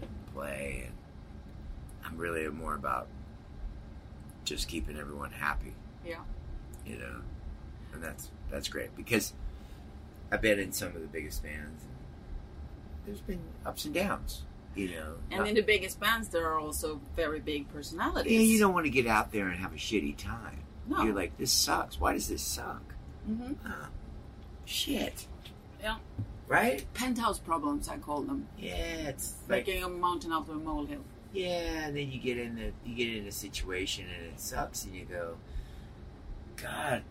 and 0.00 0.08
play. 0.34 0.84
And 0.86 0.94
I'm 2.04 2.16
really 2.16 2.48
more 2.48 2.74
about 2.74 3.08
just 4.44 4.68
keeping 4.68 4.96
everyone 4.96 5.30
happy, 5.32 5.74
Yeah. 6.04 6.22
you 6.86 6.96
know, 6.98 7.20
and 7.92 8.02
that's 8.02 8.30
that's 8.50 8.68
great 8.68 8.94
because 8.96 9.32
I've 10.30 10.40
been 10.40 10.58
in 10.58 10.72
some 10.72 10.88
of 10.88 11.00
the 11.00 11.08
biggest 11.08 11.42
bands. 11.42 11.84
And 11.84 11.94
there's 13.06 13.20
been 13.20 13.40
ups 13.64 13.84
and 13.84 13.94
downs, 13.94 14.42
you 14.76 14.90
know. 14.90 15.14
And 15.30 15.38
Not- 15.40 15.48
in 15.48 15.54
the 15.56 15.62
biggest 15.62 15.98
bands, 15.98 16.28
there 16.28 16.46
are 16.46 16.58
also 16.60 17.00
very 17.16 17.40
big 17.40 17.68
personalities. 17.72 18.30
yeah, 18.32 18.38
you 18.40 18.58
don't 18.58 18.74
want 18.74 18.84
to 18.86 18.90
get 18.90 19.06
out 19.06 19.32
there 19.32 19.48
and 19.48 19.58
have 19.58 19.72
a 19.72 19.76
shitty 19.76 20.16
time. 20.16 20.62
No. 20.86 21.02
You're 21.02 21.14
like, 21.14 21.36
this 21.38 21.50
sucks. 21.50 21.98
Why 21.98 22.12
does 22.12 22.28
this 22.28 22.42
suck? 22.42 22.94
Mm-hmm. 23.28 23.54
Shit. 24.64 25.26
Yeah. 25.80 25.96
Right? 26.46 26.84
Penthouse 26.94 27.38
problems, 27.40 27.88
I 27.88 27.96
call 27.98 28.22
them. 28.22 28.46
Yeah, 28.58 28.74
it's 29.08 29.34
like 29.48 29.66
Making 29.66 29.82
a 29.82 29.88
mountain 29.88 30.32
out 30.32 30.42
of 30.48 30.50
a 30.50 30.54
molehill. 30.58 31.02
yeah, 31.32 31.86
and 31.86 31.96
then 31.96 32.10
you 32.10 32.20
get 32.20 32.38
in 32.38 32.54
the 32.54 32.70
you 32.88 32.94
get 32.94 33.16
in 33.16 33.26
a 33.26 33.32
situation 33.32 34.04
and 34.16 34.26
it 34.32 34.38
sucks 34.40 34.84
and 34.84 34.94
you 34.94 35.04
go, 35.04 35.36
God 36.56 37.02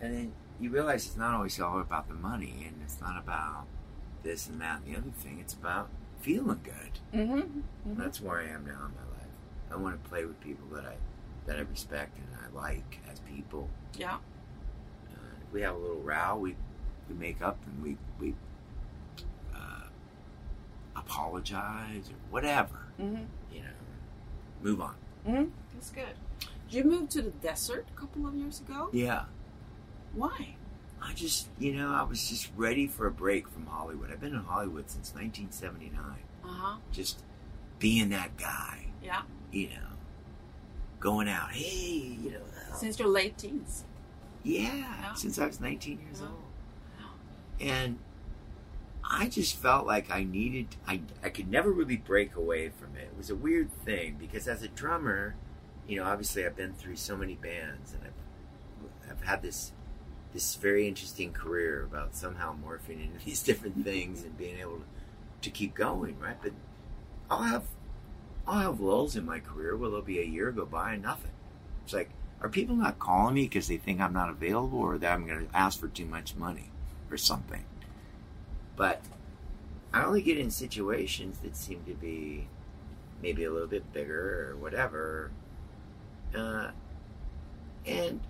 and 0.00 0.14
then 0.14 0.32
you 0.60 0.70
realize 0.70 1.06
it's 1.06 1.16
not 1.16 1.34
always 1.34 1.58
all 1.60 1.80
about 1.80 2.08
the 2.08 2.14
money 2.14 2.64
and 2.66 2.76
it's 2.84 3.00
not 3.00 3.18
about 3.18 3.64
this 4.22 4.48
and 4.48 4.60
that 4.60 4.80
and 4.84 4.94
the 4.94 4.98
other 4.98 5.10
thing. 5.18 5.38
It's 5.40 5.54
about 5.54 5.88
feeling 6.24 6.60
good. 6.64 7.18
Mm-hmm. 7.20 8.00
That's 8.02 8.20
where 8.20 8.40
I 8.40 8.44
am 8.44 8.64
now 8.64 8.72
in 8.72 8.94
my 8.94 9.18
life. 9.18 9.34
I 9.70 9.76
want 9.76 10.02
to 10.02 10.08
play 10.08 10.24
with 10.24 10.40
people 10.40 10.66
that 10.72 10.84
I 10.86 10.94
that 11.46 11.56
I 11.56 11.60
respect 11.60 12.16
and 12.16 12.26
I 12.42 12.58
like 12.58 13.00
as 13.12 13.20
people. 13.20 13.68
Yeah. 13.98 14.14
Uh, 14.14 15.16
we 15.52 15.60
have 15.60 15.74
a 15.74 15.78
little 15.78 16.00
row, 16.00 16.36
we 16.36 16.56
we 17.08 17.14
make 17.14 17.42
up 17.42 17.58
and 17.66 17.82
we 17.82 17.96
we 18.18 18.34
uh, 19.54 19.86
apologize 20.96 22.08
or 22.08 22.16
whatever. 22.30 22.86
Mm-hmm. 22.98 23.24
You 23.52 23.60
know, 23.60 23.66
move 24.62 24.80
on. 24.80 24.94
Mm-hmm. 25.28 25.50
That's 25.74 25.90
good. 25.90 26.14
Did 26.70 26.84
You 26.84 26.84
moved 26.84 27.10
to 27.12 27.22
the 27.22 27.30
desert 27.30 27.86
a 27.94 28.00
couple 28.00 28.26
of 28.26 28.34
years 28.34 28.60
ago. 28.60 28.88
Yeah, 28.92 29.24
Why? 30.14 30.56
I 31.04 31.12
just 31.14 31.48
you 31.58 31.74
know 31.74 31.92
I 31.92 32.02
was 32.02 32.28
just 32.28 32.50
ready 32.56 32.86
for 32.86 33.06
a 33.06 33.10
break 33.10 33.48
from 33.48 33.66
Hollywood. 33.66 34.10
I've 34.10 34.20
been 34.20 34.34
in 34.34 34.40
Hollywood 34.44 34.88
since 34.90 35.12
1979. 35.14 36.02
Uh 36.44 36.48
huh. 36.48 36.76
Just 36.92 37.22
being 37.78 38.08
that 38.10 38.36
guy, 38.36 38.86
Yeah. 39.02 39.22
you 39.52 39.68
know, 39.68 39.88
going 41.00 41.28
out. 41.28 41.52
Hey, 41.52 42.16
you 42.20 42.30
know, 42.32 42.38
uh, 42.70 42.74
Since 42.74 42.98
your 42.98 43.08
late 43.08 43.36
teens. 43.36 43.84
yeah, 44.42 45.12
since 45.14 45.38
I 45.38 45.46
was 45.46 45.60
19 45.60 46.00
years 46.00 46.20
Yeah. 46.20 46.28
old. 46.28 46.40
and 47.60 47.98
I 49.06 49.28
just 49.28 49.56
felt 49.56 49.86
like 49.86 50.10
I 50.10 50.24
needed. 50.24 50.76
I 50.88 51.02
I 51.22 51.28
could 51.28 51.48
never 51.50 51.70
really 51.70 51.98
break 51.98 52.34
away 52.36 52.70
from 52.70 52.96
it. 52.96 53.02
It 53.12 53.16
was 53.18 53.28
a 53.30 53.36
weird 53.36 53.70
thing 53.84 54.16
because 54.18 54.48
as 54.48 54.62
a 54.62 54.68
drummer, 54.68 55.34
you 55.86 55.98
know, 55.98 56.04
obviously 56.04 56.44
I've 56.46 56.56
been 56.56 56.72
through 56.72 56.96
so 56.96 57.14
many 57.16 57.34
bands 57.34 57.92
and 57.92 58.02
I've 58.04 59.10
I've 59.10 59.22
had 59.26 59.42
this 59.42 59.72
this 60.34 60.56
very 60.56 60.86
interesting 60.88 61.32
career 61.32 61.84
about 61.84 62.14
somehow 62.14 62.54
morphing 62.54 63.02
into 63.02 63.18
these 63.24 63.42
different 63.42 63.82
things 63.84 64.22
and 64.22 64.36
being 64.36 64.58
able 64.58 64.78
to, 64.78 64.84
to 65.42 65.50
keep 65.50 65.74
going, 65.74 66.18
right? 66.18 66.36
But 66.42 66.52
I'll 67.30 67.44
have 67.44 67.62
I'll 68.46 68.60
have 68.60 68.80
lulls 68.80 69.16
in 69.16 69.24
my 69.24 69.38
career 69.38 69.74
where 69.74 69.88
there'll 69.88 70.04
be 70.04 70.20
a 70.20 70.24
year 70.24 70.52
go 70.52 70.66
by 70.66 70.94
and 70.94 71.02
nothing. 71.02 71.30
It's 71.84 71.94
like, 71.94 72.10
are 72.42 72.48
people 72.50 72.76
not 72.76 72.98
calling 72.98 73.34
me 73.34 73.44
because 73.44 73.68
they 73.68 73.78
think 73.78 74.00
I'm 74.00 74.12
not 74.12 74.28
available 74.28 74.80
or 74.80 74.98
that 74.98 75.12
I'm 75.12 75.26
going 75.26 75.46
to 75.48 75.56
ask 75.56 75.80
for 75.80 75.88
too 75.88 76.04
much 76.04 76.36
money 76.36 76.70
or 77.10 77.16
something? 77.16 77.64
But 78.76 79.00
I 79.94 80.04
only 80.04 80.20
get 80.20 80.36
in 80.36 80.50
situations 80.50 81.38
that 81.38 81.56
seem 81.56 81.84
to 81.86 81.94
be 81.94 82.48
maybe 83.22 83.44
a 83.44 83.50
little 83.50 83.68
bit 83.68 83.90
bigger 83.94 84.50
or 84.50 84.56
whatever. 84.56 85.30
Uh, 86.36 86.70
and 87.86 88.20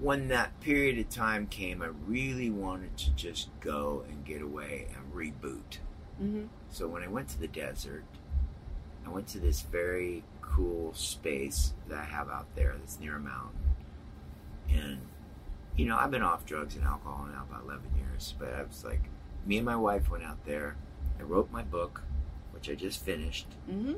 when 0.00 0.28
that 0.28 0.58
period 0.60 0.98
of 0.98 1.08
time 1.08 1.46
came, 1.46 1.82
I 1.82 1.88
really 2.06 2.50
wanted 2.50 2.96
to 2.98 3.10
just 3.10 3.48
go 3.60 4.04
and 4.08 4.24
get 4.24 4.40
away 4.40 4.86
and 4.94 5.12
reboot. 5.12 5.78
Mm-hmm. 6.22 6.44
So 6.70 6.88
when 6.88 7.02
I 7.02 7.08
went 7.08 7.28
to 7.30 7.40
the 7.40 7.48
desert, 7.48 8.04
I 9.06 9.10
went 9.10 9.26
to 9.28 9.38
this 9.38 9.62
very 9.62 10.24
cool 10.40 10.94
space 10.94 11.74
that 11.88 11.98
I 11.98 12.04
have 12.04 12.28
out 12.28 12.46
there 12.54 12.74
that's 12.78 12.98
near 13.00 13.16
a 13.16 13.20
mountain. 13.20 13.58
And, 14.70 14.98
you 15.76 15.86
know, 15.86 15.96
I've 15.96 16.10
been 16.10 16.22
off 16.22 16.46
drugs 16.46 16.76
and 16.76 16.84
alcohol 16.84 17.26
now 17.30 17.46
about 17.48 17.64
11 17.64 17.82
years, 17.96 18.34
but 18.38 18.54
I 18.54 18.62
was 18.62 18.84
like, 18.84 19.02
me 19.44 19.58
and 19.58 19.66
my 19.66 19.76
wife 19.76 20.10
went 20.10 20.24
out 20.24 20.44
there. 20.46 20.76
I 21.18 21.22
wrote 21.24 21.50
my 21.50 21.62
book, 21.62 22.02
which 22.52 22.70
I 22.70 22.74
just 22.74 23.04
finished. 23.04 23.46
Mm-hmm. 23.70 23.94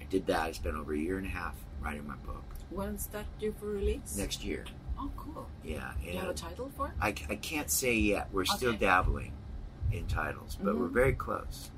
I 0.00 0.04
did 0.04 0.26
that. 0.26 0.40
I 0.40 0.52
spent 0.52 0.76
over 0.76 0.92
a 0.92 0.98
year 0.98 1.18
and 1.18 1.26
a 1.26 1.30
half 1.30 1.54
writing 1.80 2.06
my 2.06 2.16
book. 2.16 2.44
When's 2.70 3.06
that 3.06 3.26
due 3.38 3.54
for 3.58 3.66
release? 3.66 4.16
Next 4.16 4.44
year. 4.44 4.64
Oh, 5.02 5.10
cool. 5.16 5.46
Yeah. 5.64 5.92
Do 6.04 6.10
you 6.10 6.18
have 6.18 6.28
a 6.28 6.34
title 6.34 6.70
for 6.76 6.88
it? 6.88 6.92
I, 7.00 7.08
I 7.30 7.36
can't 7.36 7.70
say 7.70 7.94
yet. 7.94 8.28
We're 8.32 8.44
still 8.44 8.74
dabbling 8.74 9.32
in 9.90 10.06
titles, 10.06 10.58
but 10.62 10.76
we're 10.78 10.88
Mhm. 10.88 10.92
very 10.92 11.12
close. 11.14 11.70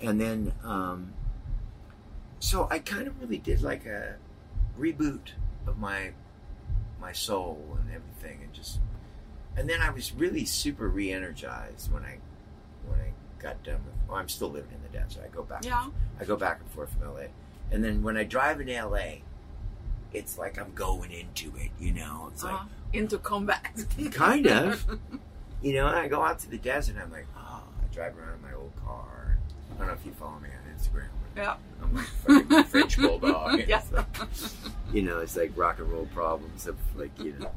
And 0.00 0.20
then, 0.20 0.52
um, 0.62 1.14
so 2.38 2.68
I 2.70 2.78
kind 2.80 3.08
of 3.08 3.18
really 3.20 3.38
did 3.38 3.62
like 3.62 3.86
a 3.86 4.16
reboot 4.78 5.30
of 5.66 5.78
my 5.78 6.12
my 7.00 7.12
soul 7.12 7.78
and 7.80 7.90
everything, 7.94 8.42
and 8.42 8.52
just, 8.52 8.80
and 9.56 9.70
then 9.70 9.80
I 9.80 9.90
was 9.90 10.12
really 10.12 10.44
super 10.44 10.88
re-energized 10.88 11.92
when 11.92 12.02
I 12.04 12.18
when 12.86 12.98
I 13.00 13.12
got 13.40 13.62
done 13.62 13.80
with. 13.86 13.94
Well, 14.08 14.18
I'm 14.18 14.28
still 14.28 14.48
living 14.50 14.72
in 14.72 14.82
the 14.82 14.88
desert. 14.98 15.22
I 15.24 15.28
go 15.28 15.42
back. 15.44 15.64
Yeah. 15.64 15.88
I 16.20 16.24
go 16.24 16.36
back 16.36 16.60
and 16.60 16.68
forth 16.72 16.92
from 16.92 17.02
LA, 17.14 17.28
and 17.70 17.82
then 17.84 18.02
when 18.02 18.16
I 18.16 18.24
drive 18.24 18.60
in 18.60 18.68
LA, 18.68 19.22
it's 20.12 20.38
like 20.38 20.58
I'm 20.58 20.72
going 20.74 21.10
into 21.10 21.52
it. 21.56 21.70
You 21.78 21.92
know, 21.92 22.28
it's 22.32 22.42
like 22.44 22.54
Uh, 22.54 22.64
into 22.92 23.18
combat. 23.18 23.70
kind 24.12 24.46
of. 24.46 24.98
You 25.62 25.74
know, 25.74 25.88
and 25.88 25.96
I 25.96 26.08
go 26.08 26.22
out 26.22 26.38
to 26.40 26.50
the 26.50 26.58
desert 26.58 26.94
and 26.94 27.02
I'm 27.02 27.10
like, 27.12 27.26
oh, 27.36 27.62
I 27.82 27.94
drive 27.94 28.16
around 28.18 28.34
in 28.36 28.42
my 28.42 28.54
old 28.54 28.72
car. 28.84 29.38
I 29.74 29.78
don't 29.78 29.88
know 29.88 29.92
if 29.94 30.06
you 30.06 30.12
follow 30.12 30.38
me 30.40 30.48
on 30.48 30.76
Instagram. 30.76 31.08
Yeah. 31.36 31.56
I'm 31.82 31.94
like 31.94 32.66
French 32.68 32.96
bulldog. 32.98 33.60
Yeah. 33.68 33.82
like, 33.92 34.06
you 34.92 35.02
know, 35.02 35.20
it's 35.20 35.36
like 35.36 35.52
rock 35.56 35.78
and 35.78 35.90
roll 35.92 36.06
problems 36.06 36.66
of 36.66 36.76
like, 36.96 37.16
you 37.20 37.34
know. 37.38 37.50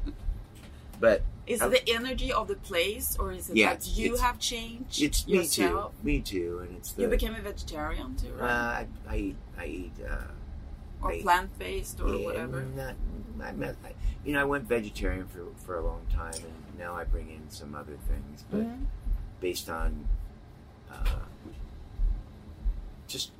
But 1.00 1.22
Is 1.48 1.60
Uh, 1.62 1.66
it 1.70 1.84
the 1.86 1.92
energy 1.94 2.32
of 2.32 2.46
the 2.46 2.54
place, 2.54 3.16
or 3.18 3.32
is 3.32 3.50
it 3.50 3.56
Yeah, 3.56 3.74
that 3.74 3.88
you 3.88 4.16
have 4.18 4.38
changed 4.38 5.02
it's 5.02 5.26
me 5.26 5.46
too. 5.46 5.90
Me 6.04 6.20
too. 6.20 6.60
And 6.62 6.76
it's 6.76 6.92
the. 6.92 7.02
You 7.02 7.08
became 7.08 7.34
a 7.34 7.40
vegetarian 7.40 8.14
too, 8.14 8.32
uh, 8.38 8.42
right? 8.44 8.86
I, 9.08 9.12
I 9.12 9.16
eat, 9.16 9.36
I 9.58 9.66
eat, 9.66 9.92
uh, 10.08 10.16
or 11.02 11.12
plant 11.16 11.58
based, 11.58 12.00
or 12.00 12.10
yeah, 12.14 12.16
whatever. 12.24 12.62
Not, 12.62 12.94
you 14.24 14.32
know, 14.34 14.40
I 14.40 14.44
went 14.44 14.64
vegetarian 14.64 15.26
for, 15.26 15.44
for 15.64 15.78
a 15.78 15.84
long 15.84 16.02
time 16.14 16.34
and 16.34 16.78
now 16.78 16.94
I 16.94 17.04
bring 17.04 17.28
in 17.28 17.50
some 17.50 17.74
other 17.74 17.96
things. 18.08 18.44
But 18.50 18.60
Mhm. 18.60 18.86
based 19.40 19.68
on 19.68 20.06
uh, 20.90 21.04
just 23.08 23.30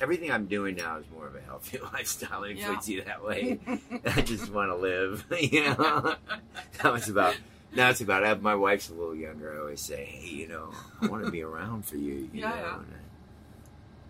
everything 0.00 0.30
I'm 0.30 0.46
doing 0.46 0.76
now 0.76 0.98
is 0.98 1.06
more 1.12 1.26
of 1.26 1.34
a 1.34 1.40
healthy 1.40 1.78
lifestyle. 1.92 2.44
If 2.44 2.58
Yeah. 2.58 2.72
you 2.72 2.80
see 2.80 3.00
that 3.00 3.24
way, 3.24 3.58
I 4.06 4.20
just 4.22 4.50
want 4.52 4.70
to 4.70 4.76
live. 4.76 5.24
You 5.40 5.64
know, 5.64 6.14
that 6.82 6.92
was 6.92 7.08
about. 7.08 7.36
Now 7.74 7.90
it's 7.90 8.00
about. 8.00 8.24
I 8.24 8.28
have, 8.28 8.42
my 8.42 8.54
wife's 8.54 8.88
a 8.90 8.94
little 8.94 9.14
younger. 9.14 9.54
I 9.54 9.58
always 9.60 9.80
say, 9.80 10.04
hey, 10.04 10.28
you 10.28 10.48
know, 10.48 10.70
I 11.00 11.06
want 11.06 11.24
to 11.24 11.30
be 11.30 11.42
around 11.42 11.84
for 11.84 11.96
you. 11.96 12.28
You 12.32 12.42
Yeah, 12.42 12.50
know, 12.50 12.80
and, 12.80 12.94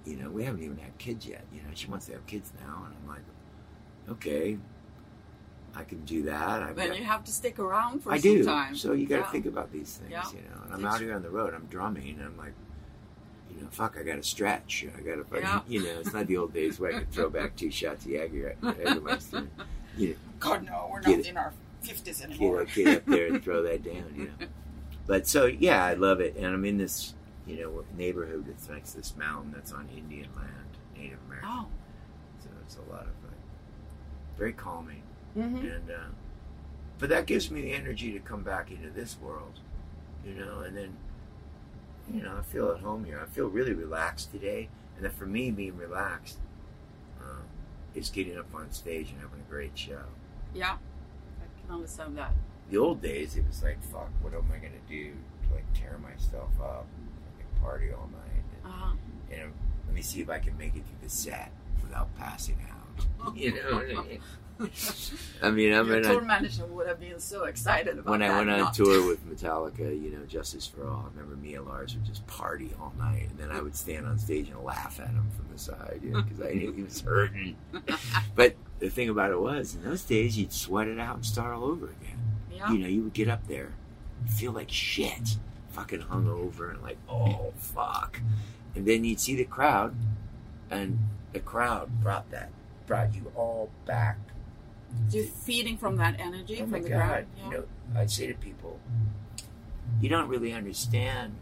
you 0.08 0.16
know, 0.16 0.30
we 0.30 0.44
haven't 0.44 0.62
even 0.62 0.78
had 0.78 0.96
kids 0.98 1.26
yet. 1.26 1.44
You 1.52 1.60
know, 1.62 1.68
she 1.74 1.86
wants 1.88 2.06
to 2.06 2.12
have 2.12 2.26
kids 2.26 2.52
now, 2.66 2.84
and 2.86 2.94
I'm 3.02 3.08
like, 3.08 3.22
okay, 4.10 4.58
I 5.74 5.84
can 5.84 6.04
do 6.04 6.22
that. 6.22 6.62
I've 6.62 6.76
Then 6.76 6.88
got- 6.88 6.98
you 6.98 7.04
have 7.04 7.24
to 7.24 7.32
stick 7.32 7.58
around 7.58 8.02
for 8.02 8.12
I 8.12 8.18
some 8.18 8.36
do. 8.36 8.44
time. 8.44 8.74
So 8.74 8.92
you 8.92 9.06
got 9.06 9.16
to 9.16 9.22
Yeah. 9.22 9.30
think 9.30 9.46
about 9.46 9.70
these 9.70 9.96
things, 9.96 10.10
Yeah. 10.10 10.24
you 10.30 10.38
know. 10.48 10.62
And 10.64 10.74
I'm 10.74 10.84
out 10.86 11.00
here 11.00 11.14
on 11.14 11.22
the 11.22 11.30
road. 11.30 11.52
I'm 11.54 11.66
drumming, 11.66 12.16
and 12.18 12.22
I'm 12.24 12.36
like, 12.38 12.54
you 13.54 13.60
know, 13.62 13.68
fuck, 13.70 13.96
I 13.98 14.02
got 14.02 14.16
to 14.16 14.22
stretch. 14.22 14.86
I 14.96 15.00
got 15.02 15.16
to, 15.30 15.38
Yeah. 15.40 15.60
you 15.68 15.82
know, 15.82 16.00
it's 16.00 16.12
not 16.14 16.26
the 16.26 16.36
old 16.38 16.52
days 16.54 16.80
where 16.80 16.94
I 16.94 16.98
could 17.00 17.10
throw 17.10 17.28
back 17.28 17.54
two 17.56 17.70
shots 17.70 18.04
of. 18.06 18.12
Jägermeister. 18.12 19.48
You 19.96 20.08
know, 20.10 20.14
God, 20.38 20.64
no, 20.64 20.88
we're 20.92 21.00
not 21.00 21.26
in 21.26 21.36
our 21.36 21.52
fifties 21.82 22.20
get, 22.20 22.30
anymore. 22.30 22.62
up- 22.62 22.68
get 22.68 22.96
up 22.98 23.06
there 23.06 23.26
and 23.26 23.42
throw 23.42 23.62
that 23.62 23.82
down, 23.82 24.14
you 24.16 24.24
know. 24.26 24.46
But 25.06 25.26
so 25.26 25.46
yeah, 25.46 25.84
I 25.84 25.94
love 25.94 26.20
it, 26.20 26.36
and 26.36 26.46
I'm 26.46 26.64
in 26.64 26.76
this, 26.78 27.14
you 27.48 27.56
know, 27.60 27.84
neighborhood 27.96 28.44
that's 28.46 28.68
next 28.68 28.90
to 28.92 28.98
this 28.98 29.16
mountain 29.16 29.52
that's 29.54 29.72
on 29.72 29.88
Indian 29.96 30.28
land, 30.36 30.76
Native 30.96 31.18
American. 31.26 31.48
Oh. 31.50 31.66
So 32.40 32.48
it's 32.62 32.76
a 32.76 32.92
lot 32.92 33.02
of 33.02 33.14
like 33.24 33.38
very 34.36 34.52
calming. 34.52 35.02
hmm 35.34 35.56
and 35.56 35.90
uh, 35.90 36.10
but 36.98 37.08
that 37.08 37.26
gives 37.26 37.50
me 37.50 37.60
the 37.62 37.72
energy 37.72 38.12
to 38.12 38.18
come 38.18 38.42
back 38.42 38.70
into 38.70 38.90
this 38.90 39.16
world, 39.20 39.60
you 40.26 40.34
know, 40.34 40.60
and 40.60 40.76
then 40.76 40.96
you 42.12 42.22
know 42.22 42.36
I 42.38 42.42
feel 42.42 42.70
at 42.70 42.80
home 42.80 43.04
here. 43.04 43.20
I 43.22 43.26
feel 43.26 43.46
really 43.46 43.72
relaxed 43.72 44.30
today, 44.32 44.68
and 44.96 45.04
then 45.04 45.12
for 45.12 45.26
me, 45.26 45.50
being 45.50 45.76
relaxed 45.76 46.38
um, 47.20 47.44
is 47.94 48.10
getting 48.10 48.36
up 48.36 48.52
on 48.54 48.70
stage 48.72 49.10
and 49.10 49.20
having 49.20 49.40
a 49.40 49.50
great 49.50 49.76
show. 49.78 50.02
Yeah, 50.54 50.76
I 51.40 51.60
can 51.66 51.74
understand 51.74 52.16
that. 52.18 52.32
The 52.70 52.78
old 52.78 53.00
days, 53.00 53.36
it 53.36 53.46
was 53.46 53.62
like, 53.62 53.82
fuck, 53.82 54.10
what 54.20 54.34
am 54.34 54.50
I 54.52 54.56
gonna 54.56 54.74
do 54.88 55.12
to 55.12 55.54
like 55.54 55.64
tear 55.74 55.98
myself 56.02 56.50
up, 56.60 56.86
party 57.62 57.92
all 57.92 58.08
night, 58.12 58.44
and, 58.54 58.72
Uh-huh. 58.72 58.94
let 59.86 59.94
me 59.94 60.02
see 60.02 60.20
if 60.20 60.30
I 60.30 60.38
can 60.38 60.56
make 60.58 60.74
it 60.76 60.84
through 60.86 61.02
the 61.02 61.08
set 61.08 61.50
without 61.82 62.14
passing 62.16 62.58
out. 62.70 62.76
You 63.36 63.54
know 63.54 63.74
what 63.76 63.84
I 63.90 64.08
mean? 64.08 64.20
I 65.42 65.50
mean, 65.52 65.72
I'm 65.72 65.86
Your 65.86 66.02
tour 66.02 66.20
a, 66.20 66.24
manager 66.24 66.66
would 66.66 66.88
have 66.88 66.98
been 66.98 67.20
so 67.20 67.44
excited 67.44 67.96
about 67.98 68.06
it. 68.06 68.10
when 68.10 68.22
I 68.22 68.36
went 68.36 68.50
on 68.50 68.58
not- 68.58 68.74
tour 68.74 69.06
with 69.06 69.24
Metallica, 69.28 69.78
you 70.02 70.10
know, 70.10 70.24
Justice 70.26 70.66
for 70.66 70.88
All, 70.88 71.04
I 71.06 71.16
remember 71.20 71.36
me 71.36 71.54
and 71.54 71.64
Lars 71.66 71.94
would 71.94 72.04
just 72.04 72.26
party 72.26 72.72
all 72.80 72.92
night, 72.98 73.28
and 73.30 73.38
then 73.38 73.50
I 73.52 73.60
would 73.60 73.76
stand 73.76 74.06
on 74.06 74.18
stage 74.18 74.48
and 74.48 74.60
laugh 74.64 74.98
at 74.98 75.08
him 75.10 75.26
from 75.36 75.46
the 75.52 75.58
side, 75.58 76.00
you 76.02 76.10
know, 76.10 76.22
because 76.22 76.40
I 76.44 76.52
knew 76.54 76.72
he 76.72 76.82
was 76.82 77.00
hurting. 77.00 77.56
but 78.34 78.56
the 78.80 78.90
thing 78.90 79.08
about 79.08 79.30
it 79.30 79.38
was, 79.40 79.76
in 79.76 79.84
those 79.84 80.02
days, 80.02 80.36
you'd 80.36 80.52
sweat 80.52 80.88
it 80.88 80.98
out 80.98 81.16
and 81.16 81.24
start 81.26 81.54
all 81.54 81.64
over 81.64 81.86
again. 81.86 82.18
Yeah. 82.52 82.72
You 82.72 82.78
know, 82.78 82.88
you 82.88 83.02
would 83.02 83.14
get 83.14 83.28
up 83.28 83.46
there, 83.46 83.74
feel 84.26 84.50
like 84.52 84.70
shit, 84.72 85.36
fucking 85.78 86.00
hungover, 86.02 86.70
and 86.70 86.82
like, 86.82 86.98
oh 87.08 87.52
fuck, 87.56 88.20
and 88.74 88.86
then 88.86 89.04
you'd 89.04 89.20
see 89.20 89.36
the 89.36 89.44
crowd, 89.44 89.94
and 90.70 90.98
the 91.32 91.40
crowd 91.40 92.00
brought 92.02 92.30
that, 92.30 92.50
brought 92.86 93.14
you 93.14 93.30
all 93.34 93.70
back 93.86 94.18
You're 95.10 95.24
feeding 95.24 95.76
from 95.76 95.96
that 95.96 96.18
energy 96.18 96.56
Oh 96.56 96.62
from 96.62 96.70
my 96.70 96.80
the 96.80 96.88
God! 96.88 96.98
ground. 96.98 97.26
You 97.44 97.50
know, 97.50 97.64
I 97.94 98.06
say 98.06 98.26
to 98.26 98.34
people, 98.34 98.80
you 100.00 100.08
don't 100.08 100.28
really 100.28 100.52
understand. 100.52 101.34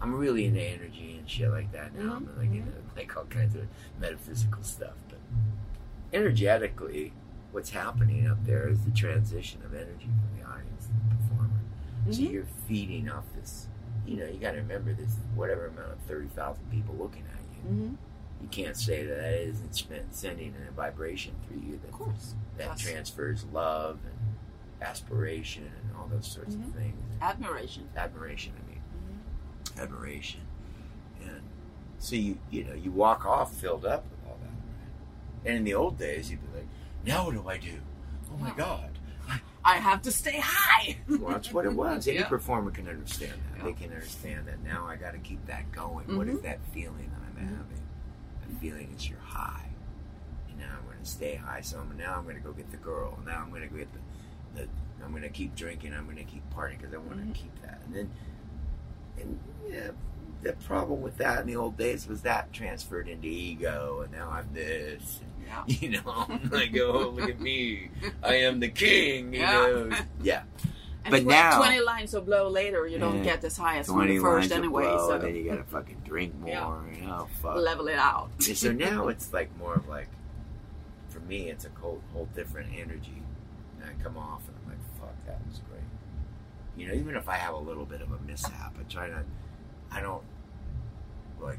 I'm 0.00 0.14
really 0.14 0.46
into 0.46 0.62
energy 0.62 1.16
and 1.18 1.28
shit 1.28 1.50
like 1.50 1.72
that 1.72 1.94
now. 1.94 2.14
Mm-hmm, 2.14 2.28
I'm 2.28 2.36
like 2.38 2.46
into 2.46 2.70
mm-hmm. 2.70 2.96
like 2.96 3.16
all 3.16 3.24
kinds 3.24 3.54
of 3.54 3.66
metaphysical 4.00 4.62
stuff, 4.62 4.94
but 5.08 5.18
energetically, 6.12 7.12
what's 7.52 7.70
happening 7.70 8.26
up 8.26 8.44
there 8.46 8.68
is 8.68 8.80
the 8.84 8.90
transition 8.90 9.60
of 9.64 9.74
energy 9.74 10.06
from 10.06 10.38
the 10.38 10.48
audience 10.48 10.79
performer. 12.04 12.12
So 12.26 12.32
you're 12.32 12.46
feeding 12.68 13.08
off 13.10 13.24
this. 13.34 13.66
You 14.06 14.16
know, 14.16 14.26
you 14.26 14.38
got 14.38 14.52
to 14.52 14.58
remember 14.58 14.92
this 14.92 15.16
whatever 15.34 15.66
amount 15.66 15.92
of 15.92 15.98
thirty 16.08 16.28
thousand 16.28 16.70
people 16.70 16.94
looking 16.98 17.24
at 17.34 17.40
you. 17.64 17.68
hmm 17.70 17.94
You 18.42 18.48
can't 18.50 18.76
say 18.76 19.04
that 19.04 19.16
that 19.16 19.34
isn't 19.48 19.74
spent 19.74 20.14
sending 20.14 20.54
a 20.68 20.72
vibration 20.72 21.34
through 21.46 21.58
you 21.60 21.78
that 21.82 21.88
Of 21.88 21.92
course. 21.92 22.34
that 22.56 22.66
Yes. 22.68 22.80
transfers 22.80 23.44
love 23.52 23.98
and 24.04 24.82
aspiration 24.82 25.64
and 25.64 25.96
all 25.96 26.06
those 26.06 26.26
sorts 26.26 26.54
of 26.54 26.62
things. 26.74 26.96
Admiration. 27.20 27.88
Admiration, 27.96 28.54
I 28.56 28.70
mean, 28.70 28.80
Mhm. 29.76 29.82
admiration, 29.82 30.40
and 31.22 31.42
so 31.98 32.16
you 32.16 32.38
you 32.50 32.64
know 32.64 32.72
you 32.74 32.90
walk 32.90 33.26
off 33.26 33.54
filled 33.54 33.84
up 33.84 34.04
with 34.10 34.26
all 34.26 34.38
that. 34.42 35.48
And 35.48 35.58
in 35.58 35.64
the 35.64 35.74
old 35.74 35.98
days, 35.98 36.30
you'd 36.30 36.40
be 36.50 36.58
like, 36.58 36.68
"Now 37.04 37.26
what 37.26 37.34
do 37.34 37.46
I 37.48 37.58
do? 37.58 37.80
Oh 38.32 38.36
my. 38.38 38.50
God, 38.52 38.98
I, 39.64 39.76
have 39.76 40.02
to 40.02 40.10
stay 40.12 40.38
high. 40.42 40.96
Well, 41.08 41.30
that's 41.32 41.52
what 41.52 41.64
it 41.66 41.74
was. 41.74 42.06
Any 42.08 42.18
Yeah. 42.20 42.28
performer 42.28 42.70
can 42.70 42.88
understand 42.88 43.32
that. 43.54 43.64
They 43.64 43.72
can 43.72 43.92
understand 43.92 44.46
that. 44.48 44.62
Now 44.62 44.86
I 44.86 44.96
got 44.96 45.12
to 45.12 45.18
keep 45.18 45.44
that 45.46 45.70
going. 45.72 46.16
What 46.16 46.28
is 46.28 46.38
Mhm. 46.38 46.42
that 46.42 46.58
feeling 46.72 47.10
that 47.12 47.20
I'm 47.42 47.46
having? 47.46 47.82
The 48.48 48.54
feeling 48.60 48.92
is 48.96 49.08
you're 49.08 49.18
high. 49.20 49.68
And 50.48 50.58
now 50.58 50.76
I'm 50.78 50.84
going 50.86 50.98
to 51.02 51.08
stay 51.10 51.34
high. 51.36 51.60
So 51.60 51.78
I'm, 51.80 51.96
now 51.96 52.14
I'm 52.16 52.24
going 52.24 52.36
to 52.36 52.42
go 52.42 52.52
get 52.52 52.70
the 52.70 52.76
girl. 52.78 53.18
Now 53.26 53.40
I'm 53.42 53.50
going 53.50 53.62
to 53.62 53.68
go 53.68 53.76
get 53.76 53.88
the, 53.92 54.62
the 54.62 54.68
I'm 55.04 55.10
going 55.10 55.22
to 55.22 55.28
keep 55.28 55.54
drinking. 55.54 55.92
I'm 55.94 56.04
going 56.04 56.16
to 56.16 56.24
keep 56.24 56.42
partying 56.54 56.78
because 56.78 56.94
I 56.94 56.98
want 56.98 57.12
to 57.20 57.26
Mhm. 57.26 57.34
keep 57.34 57.62
that. 57.62 57.80
And 57.86 57.94
then, 57.94 58.10
and 59.20 59.38
yeah, 59.68 59.90
the 60.42 60.52
problem 60.54 61.00
with 61.02 61.16
that 61.18 61.40
in 61.40 61.46
the 61.46 61.56
old 61.56 61.76
days 61.76 62.06
was 62.06 62.22
that 62.22 62.52
transferred 62.52 63.08
into 63.08 63.26
ego. 63.28 64.02
And 64.02 64.12
now 64.12 64.30
I'm 64.30 64.48
this. 64.54 65.20
Yeah. 65.46 65.62
You 65.66 65.90
know, 66.00 66.26
like, 66.50 66.76
oh, 66.78 67.08
look 67.16 67.28
at 67.28 67.40
me. 67.40 67.90
I 68.22 68.36
am 68.36 68.60
the 68.60 68.68
king. 68.84 69.34
You 69.34 69.40
Yeah. 69.40 69.52
know, 69.52 69.90
yeah. 70.22 70.42
And 71.04 71.12
But 71.12 71.20
tw- 71.22 71.26
now- 71.26 71.58
20 71.58 71.80
lines 71.80 72.14
of 72.14 72.26
blow 72.26 72.48
later, 72.48 72.86
you 72.86 72.98
don't 72.98 73.22
get 73.22 73.42
as 73.42 73.56
high 73.56 73.78
as 73.78 73.86
from 73.86 73.96
20 73.96 74.16
the 74.18 74.22
first 74.22 74.52
anyway, 74.52 74.82
blow, 74.84 75.08
so 75.08 75.14
and 75.14 75.24
then 75.24 75.34
you 75.34 75.44
gotta 75.50 75.64
fucking 75.64 76.02
drink 76.04 76.34
more. 76.38 76.50
Yeah. 76.50 77.00
You 77.00 77.06
know, 77.06 77.28
fuck. 77.42 77.56
level 77.56 77.88
it 77.88 77.98
out. 77.98 78.30
So 78.42 78.70
now 78.72 79.08
it's 79.08 79.32
like 79.32 79.50
more 79.58 79.74
of 79.74 79.88
like, 79.88 80.08
for 81.08 81.20
me, 81.20 81.48
it's 81.50 81.64
a 81.64 81.70
whole, 81.80 82.00
whole 82.12 82.28
different 82.36 82.68
energy. 82.78 83.22
And 83.80 83.90
I 83.90 84.02
come 84.02 84.16
off 84.18 84.42
and 84.46 84.56
I'm 84.62 84.70
like, 84.70 84.78
fuck, 85.00 85.26
that 85.26 85.40
was 85.48 85.58
great. 85.70 85.80
You 86.76 86.86
know, 86.88 86.94
even 86.94 87.16
if 87.16 87.28
I 87.28 87.34
have 87.36 87.54
a 87.54 87.58
little 87.58 87.86
bit 87.86 88.02
of 88.02 88.12
a 88.12 88.18
mishap, 88.26 88.74
I 88.78 88.82
try 88.92 89.08
not, 89.08 89.24
I 89.90 90.00
don't 90.02 90.22
like 91.42 91.58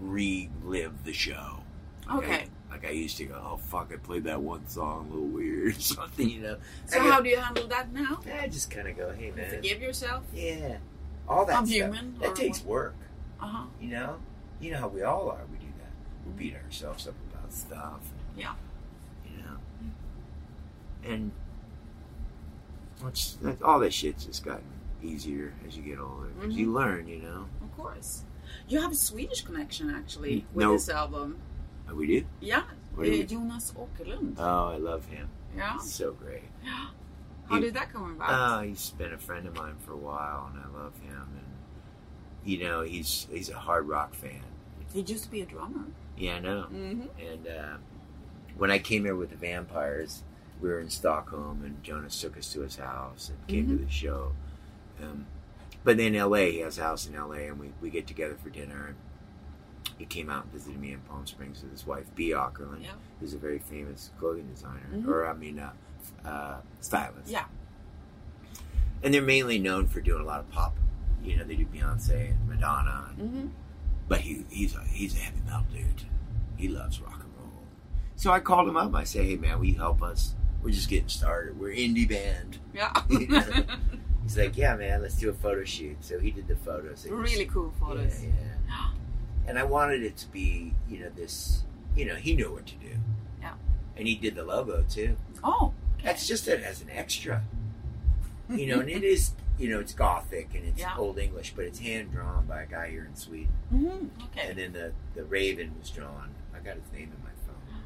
relive 0.00 1.04
the 1.04 1.12
show. 1.12 1.60
Like 2.08 2.18
Okay. 2.18 2.34
I, 2.34 2.48
like 2.70 2.84
I 2.86 2.90
used 2.90 3.16
to 3.18 3.24
go, 3.24 3.34
oh 3.42 3.56
fuck, 3.56 3.90
I 3.92 3.96
played 3.96 4.24
that 4.24 4.40
one 4.40 4.66
song 4.68 5.08
a 5.10 5.14
little 5.14 5.28
weird 5.28 5.76
or 5.76 5.80
something, 5.80 6.28
you 6.28 6.40
know. 6.40 6.56
So 6.86 7.02
go- 7.02 7.10
how 7.10 7.20
do 7.20 7.28
you 7.28 7.38
handle 7.38 7.66
that 7.68 7.92
now? 7.92 8.20
I 8.40 8.48
just 8.48 8.70
kind 8.70 8.88
of 8.88 8.96
go, 8.96 9.12
hey 9.12 9.30
man, 9.32 9.50
Forgive 9.50 9.80
yourself? 9.80 10.24
yeah, 10.34 10.78
all 11.28 11.44
that 11.46 11.56
I'm 11.56 11.66
stuff. 11.66 11.74
human, 11.76 12.18
That 12.20 12.36
takes 12.36 12.58
what? 12.60 12.68
work. 12.68 12.94
Uh-huh. 13.40 13.64
You 13.80 13.90
know, 13.90 14.16
you 14.60 14.70
know 14.72 14.78
how 14.78 14.88
we 14.88 15.02
all 15.02 15.28
are. 15.30 15.40
We 15.50 15.58
do 15.58 15.72
that. 15.78 15.90
We 16.26 16.32
beat 16.32 16.56
ourselves 16.56 17.06
up 17.06 17.14
about 17.32 17.52
stuff. 17.52 18.00
Yeah. 18.36 18.54
You 19.26 19.42
know, 19.42 19.56
and 21.04 21.32
what's 23.00 23.34
that, 23.42 23.60
all 23.62 23.78
this 23.78 23.94
shit's 23.94 24.24
just 24.26 24.44
gotten 24.44 24.64
easier 25.02 25.52
as 25.66 25.76
you 25.76 25.82
get 25.82 25.98
older. 25.98 26.28
'cause 26.40 26.54
You 26.54 26.72
learn. 26.72 27.06
You 27.08 27.18
know. 27.22 27.46
Of 27.62 27.76
course. 27.76 28.22
You 28.68 28.80
have 28.80 28.92
a 28.92 28.96
Swedish 28.96 29.42
connection 29.42 29.90
actually 29.90 30.44
with 30.54 30.64
No. 30.64 30.72
this 30.72 30.88
album. 30.88 31.38
Oh, 31.88 31.94
we 31.94 32.06
do. 32.06 32.24
Yeah. 32.40 32.58
Uh, 32.58 32.62
we- 32.96 33.24
Jonas 33.24 33.72
Åkerlund. 33.76 34.34
Oh, 34.38 34.68
I 34.68 34.76
love 34.78 35.06
him. 35.06 35.28
yeah. 35.56 35.74
He's 35.74 35.92
so 35.92 36.12
great. 36.12 36.44
How 37.48 37.54
he- 37.56 37.60
did 37.60 37.74
that 37.74 37.92
come 37.92 38.12
about? 38.16 38.60
Oh, 38.60 38.62
he's 38.66 38.90
been 38.90 39.12
a 39.12 39.18
friend 39.18 39.46
of 39.46 39.54
mine 39.56 39.76
for 39.84 39.92
a 39.92 39.96
while, 39.96 40.50
and 40.52 40.62
I 40.62 40.68
love 40.82 40.94
him. 40.98 41.22
And 41.36 41.46
you 42.44 42.58
know, 42.58 42.82
he's 42.82 43.26
he's 43.30 43.50
a 43.50 43.56
hard 43.58 43.86
rock 43.88 44.14
fan. 44.14 44.42
he 44.92 45.00
used 45.02 45.24
to 45.24 45.30
be 45.30 45.42
a 45.42 45.46
drummer. 45.46 45.84
Yeah, 46.16 46.36
I 46.36 46.40
know. 46.40 46.66
Mm-hmm. 46.72 47.02
And 47.30 47.46
uh, 47.46 47.76
when 48.56 48.70
I 48.70 48.78
came 48.78 49.04
here 49.04 49.14
with 49.16 49.30
the 49.30 49.36
Vampires, 49.36 50.22
we 50.60 50.68
were 50.70 50.80
in 50.80 50.88
Stockholm, 50.90 51.62
and 51.64 51.82
Jonas 51.82 52.18
took 52.20 52.36
us 52.38 52.50
to 52.54 52.60
his 52.62 52.76
house 52.76 53.28
and 53.30 53.46
came 53.46 53.66
Mhm. 53.66 53.78
to 53.78 53.84
the 53.84 53.90
show. 53.90 54.32
Um, 55.02 55.26
but 55.86 55.98
in 56.00 56.14
L.A., 56.16 56.50
he 56.52 56.58
has 56.58 56.76
a 56.78 56.82
house 56.82 57.06
in 57.06 57.14
L.A., 57.14 57.46
and 57.46 57.58
we, 57.60 57.72
we 57.80 57.88
get 57.90 58.06
together 58.08 58.36
for 58.42 58.50
dinner. 58.50 58.86
And 58.88 58.96
he 59.98 60.04
came 60.04 60.28
out 60.28 60.42
and 60.44 60.52
visited 60.52 60.78
me 60.80 60.92
in 60.92 60.98
Palm 61.00 61.26
Springs 61.26 61.62
with 61.62 61.70
his 61.70 61.86
wife, 61.86 62.12
Bea 62.16 62.30
Åkerlund, 62.32 62.82
Yeah. 62.82 62.90
who's 63.20 63.32
a 63.34 63.38
very 63.38 63.60
famous 63.60 64.10
clothing 64.18 64.48
designer, 64.48 64.88
Mhm. 64.92 65.06
or 65.08 65.26
I 65.28 65.32
mean, 65.34 65.60
uh, 65.60 65.70
uh, 66.24 66.56
stylist. 66.80 67.30
Yeah. 67.30 67.44
And 69.02 69.14
they're 69.14 69.22
mainly 69.22 69.58
known 69.58 69.86
for 69.86 70.00
doing 70.00 70.20
a 70.22 70.24
lot 70.24 70.40
of 70.40 70.50
pop. 70.50 70.76
You 71.22 71.36
know, 71.36 71.44
they 71.44 71.54
do 71.54 71.66
Beyonce 71.66 72.30
and 72.30 72.48
Madonna, 72.48 73.10
and 73.16 73.30
Mm-hmm. 73.30 73.46
but 74.08 74.20
he 74.20 74.44
he's 74.50 74.74
a 74.74 74.82
he's 74.84 75.14
a 75.14 75.18
heavy 75.18 75.40
metal 75.46 75.64
dude. 75.72 76.02
He 76.56 76.68
loves 76.68 77.00
rock 77.00 77.20
and 77.22 77.30
roll. 77.38 77.62
So 78.16 78.32
I 78.32 78.40
called 78.40 78.68
him 78.68 78.76
up. 78.76 78.94
I 78.94 79.04
say, 79.04 79.24
hey 79.24 79.36
man, 79.36 79.58
will 79.58 79.66
you 79.66 79.76
help 79.76 80.02
us? 80.02 80.34
We're 80.62 80.70
just 80.70 80.88
getting 80.88 81.08
started. 81.08 81.58
We're 81.60 81.70
indie 81.74 82.08
band. 82.08 82.58
Yeah. 82.74 83.02
He's 84.26 84.36
like, 84.36 84.56
yeah 84.56 84.74
man, 84.76 85.02
let's 85.02 85.14
do 85.16 85.30
a 85.30 85.32
photo 85.32 85.62
shoot. 85.64 85.96
So 86.00 86.18
he 86.18 86.30
did 86.32 86.48
the 86.48 86.56
photos. 86.56 87.04
It 87.06 87.12
was- 87.12 87.32
really 87.32 87.46
cool 87.46 87.72
photos. 87.78 88.22
Yeah, 88.24 88.30
yeah. 88.68 88.90
And 89.46 89.58
I 89.58 89.62
wanted 89.62 90.02
it 90.02 90.16
to 90.18 90.28
be, 90.28 90.74
you 90.88 90.98
know, 91.00 91.10
this. 91.14 91.62
You 91.94 92.04
know, 92.04 92.16
he 92.16 92.34
knew 92.34 92.52
what 92.52 92.66
to 92.66 92.74
do. 92.74 92.90
Yeah. 93.40 93.54
And 93.96 94.06
he 94.08 94.16
did 94.16 94.34
the 94.34 94.44
logo 94.44 94.84
too. 94.88 95.16
Oh. 95.44 95.72
That's 96.02 96.26
just 96.26 96.46
it 96.48 96.62
as 96.62 96.82
an 96.82 96.90
extra. 96.90 97.42
You 98.50 98.66
know, 98.66 98.80
and 98.80 98.90
it 98.90 99.02
is. 99.14 99.32
You 99.58 99.70
know, 99.70 99.80
it's 99.80 99.94
gothic 99.94 100.50
and 100.54 100.66
it's 100.66 100.80
Yeah. 100.80 100.94
old 100.98 101.18
English, 101.18 101.54
but 101.56 101.64
it's 101.64 101.78
hand 101.78 102.12
drawn 102.12 102.44
by 102.44 102.64
a 102.64 102.66
guy 102.66 102.90
here 102.90 103.06
in 103.08 103.14
Sweden. 103.16 103.52
Mm-hmm. 103.72 104.24
Okay. 104.24 104.48
And 104.50 104.58
then 104.58 104.72
the, 104.74 104.92
the 105.14 105.24
raven 105.24 105.74
was 105.80 105.88
drawn. 105.88 106.34
I 106.54 106.58
got 106.58 106.74
his 106.76 106.92
name 106.92 107.10
in 107.16 107.22
my 107.24 107.30
phone. 107.46 107.80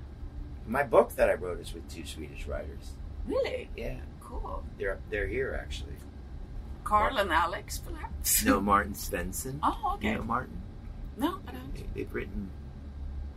My 0.66 0.82
book 0.82 1.14
that 1.14 1.30
I 1.30 1.34
wrote 1.34 1.60
is 1.60 1.72
with 1.72 1.88
two 1.88 2.04
Swedish 2.04 2.48
writers. 2.48 2.94
really 3.24 3.68
Yeah, 3.76 3.98
cool. 4.20 4.64
they're 4.78 4.98
they're 5.10 5.28
here 5.28 5.56
actually. 5.62 5.92
Carl 6.90 7.18
and 7.18 7.30
Alex, 7.32 7.78
perhaps. 7.78 8.44
No, 8.44 8.60
Martin 8.60 8.94
Svensson. 8.94 9.60
Oh, 9.62 9.92
okay. 9.94 10.08
You 10.08 10.14
know 10.16 10.22
Martin. 10.24 10.60
No, 11.16 11.38
I 11.46 11.52
don't. 11.52 11.74
They, 11.74 11.84
they've 11.94 12.12
written 12.14 12.50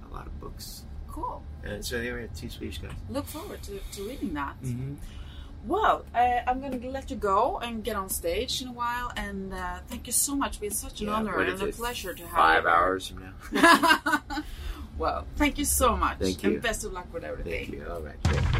a 0.09 0.13
lot 0.13 0.25
of 0.25 0.39
books, 0.39 0.83
Cool. 1.07 1.43
and 1.63 1.85
so 1.85 1.99
they 1.99 2.11
were 2.11 2.27
two 2.35 2.49
Swedish 2.49 2.79
guys. 2.79 2.91
Look 3.09 3.27
forward 3.27 3.61
to, 3.63 3.79
to 3.93 4.07
reading 4.07 4.33
that. 4.33 4.55
Mm-hmm. 4.63 4.95
Well, 5.65 6.03
uh, 6.15 6.39
I'm 6.47 6.59
going 6.61 6.81
to 6.81 6.89
let 6.89 7.09
you 7.11 7.15
go 7.15 7.59
and 7.59 7.83
get 7.83 7.95
on 7.95 8.09
stage 8.09 8.61
in 8.61 8.67
a 8.69 8.73
while. 8.73 9.11
And 9.15 9.53
uh, 9.53 9.79
thank 9.87 10.07
you 10.07 10.13
so 10.13 10.35
much. 10.35 10.51
It's 10.53 10.57
been 10.57 10.71
such 10.71 11.01
an 11.01 11.09
honor 11.09 11.39
and 11.39 11.61
a 11.61 11.67
pleasure 11.67 12.13
to 12.13 12.23
have 12.23 12.35
Five 12.35 12.63
you. 12.63 12.69
hours 12.69 13.07
from 13.07 13.33
now. 13.53 14.21
well, 14.97 15.25
thank 15.37 15.57
you 15.57 15.65
so 15.65 15.95
much. 15.95 16.17
Thank 16.19 16.43
you. 16.43 16.53
And 16.53 16.61
best 16.61 16.83
of 16.83 16.91
luck 16.91 17.07
with 17.13 17.23
everything. 17.23 17.69
Thank 17.69 17.73
you. 17.73 17.85
All 17.89 18.01
right. 18.01 18.59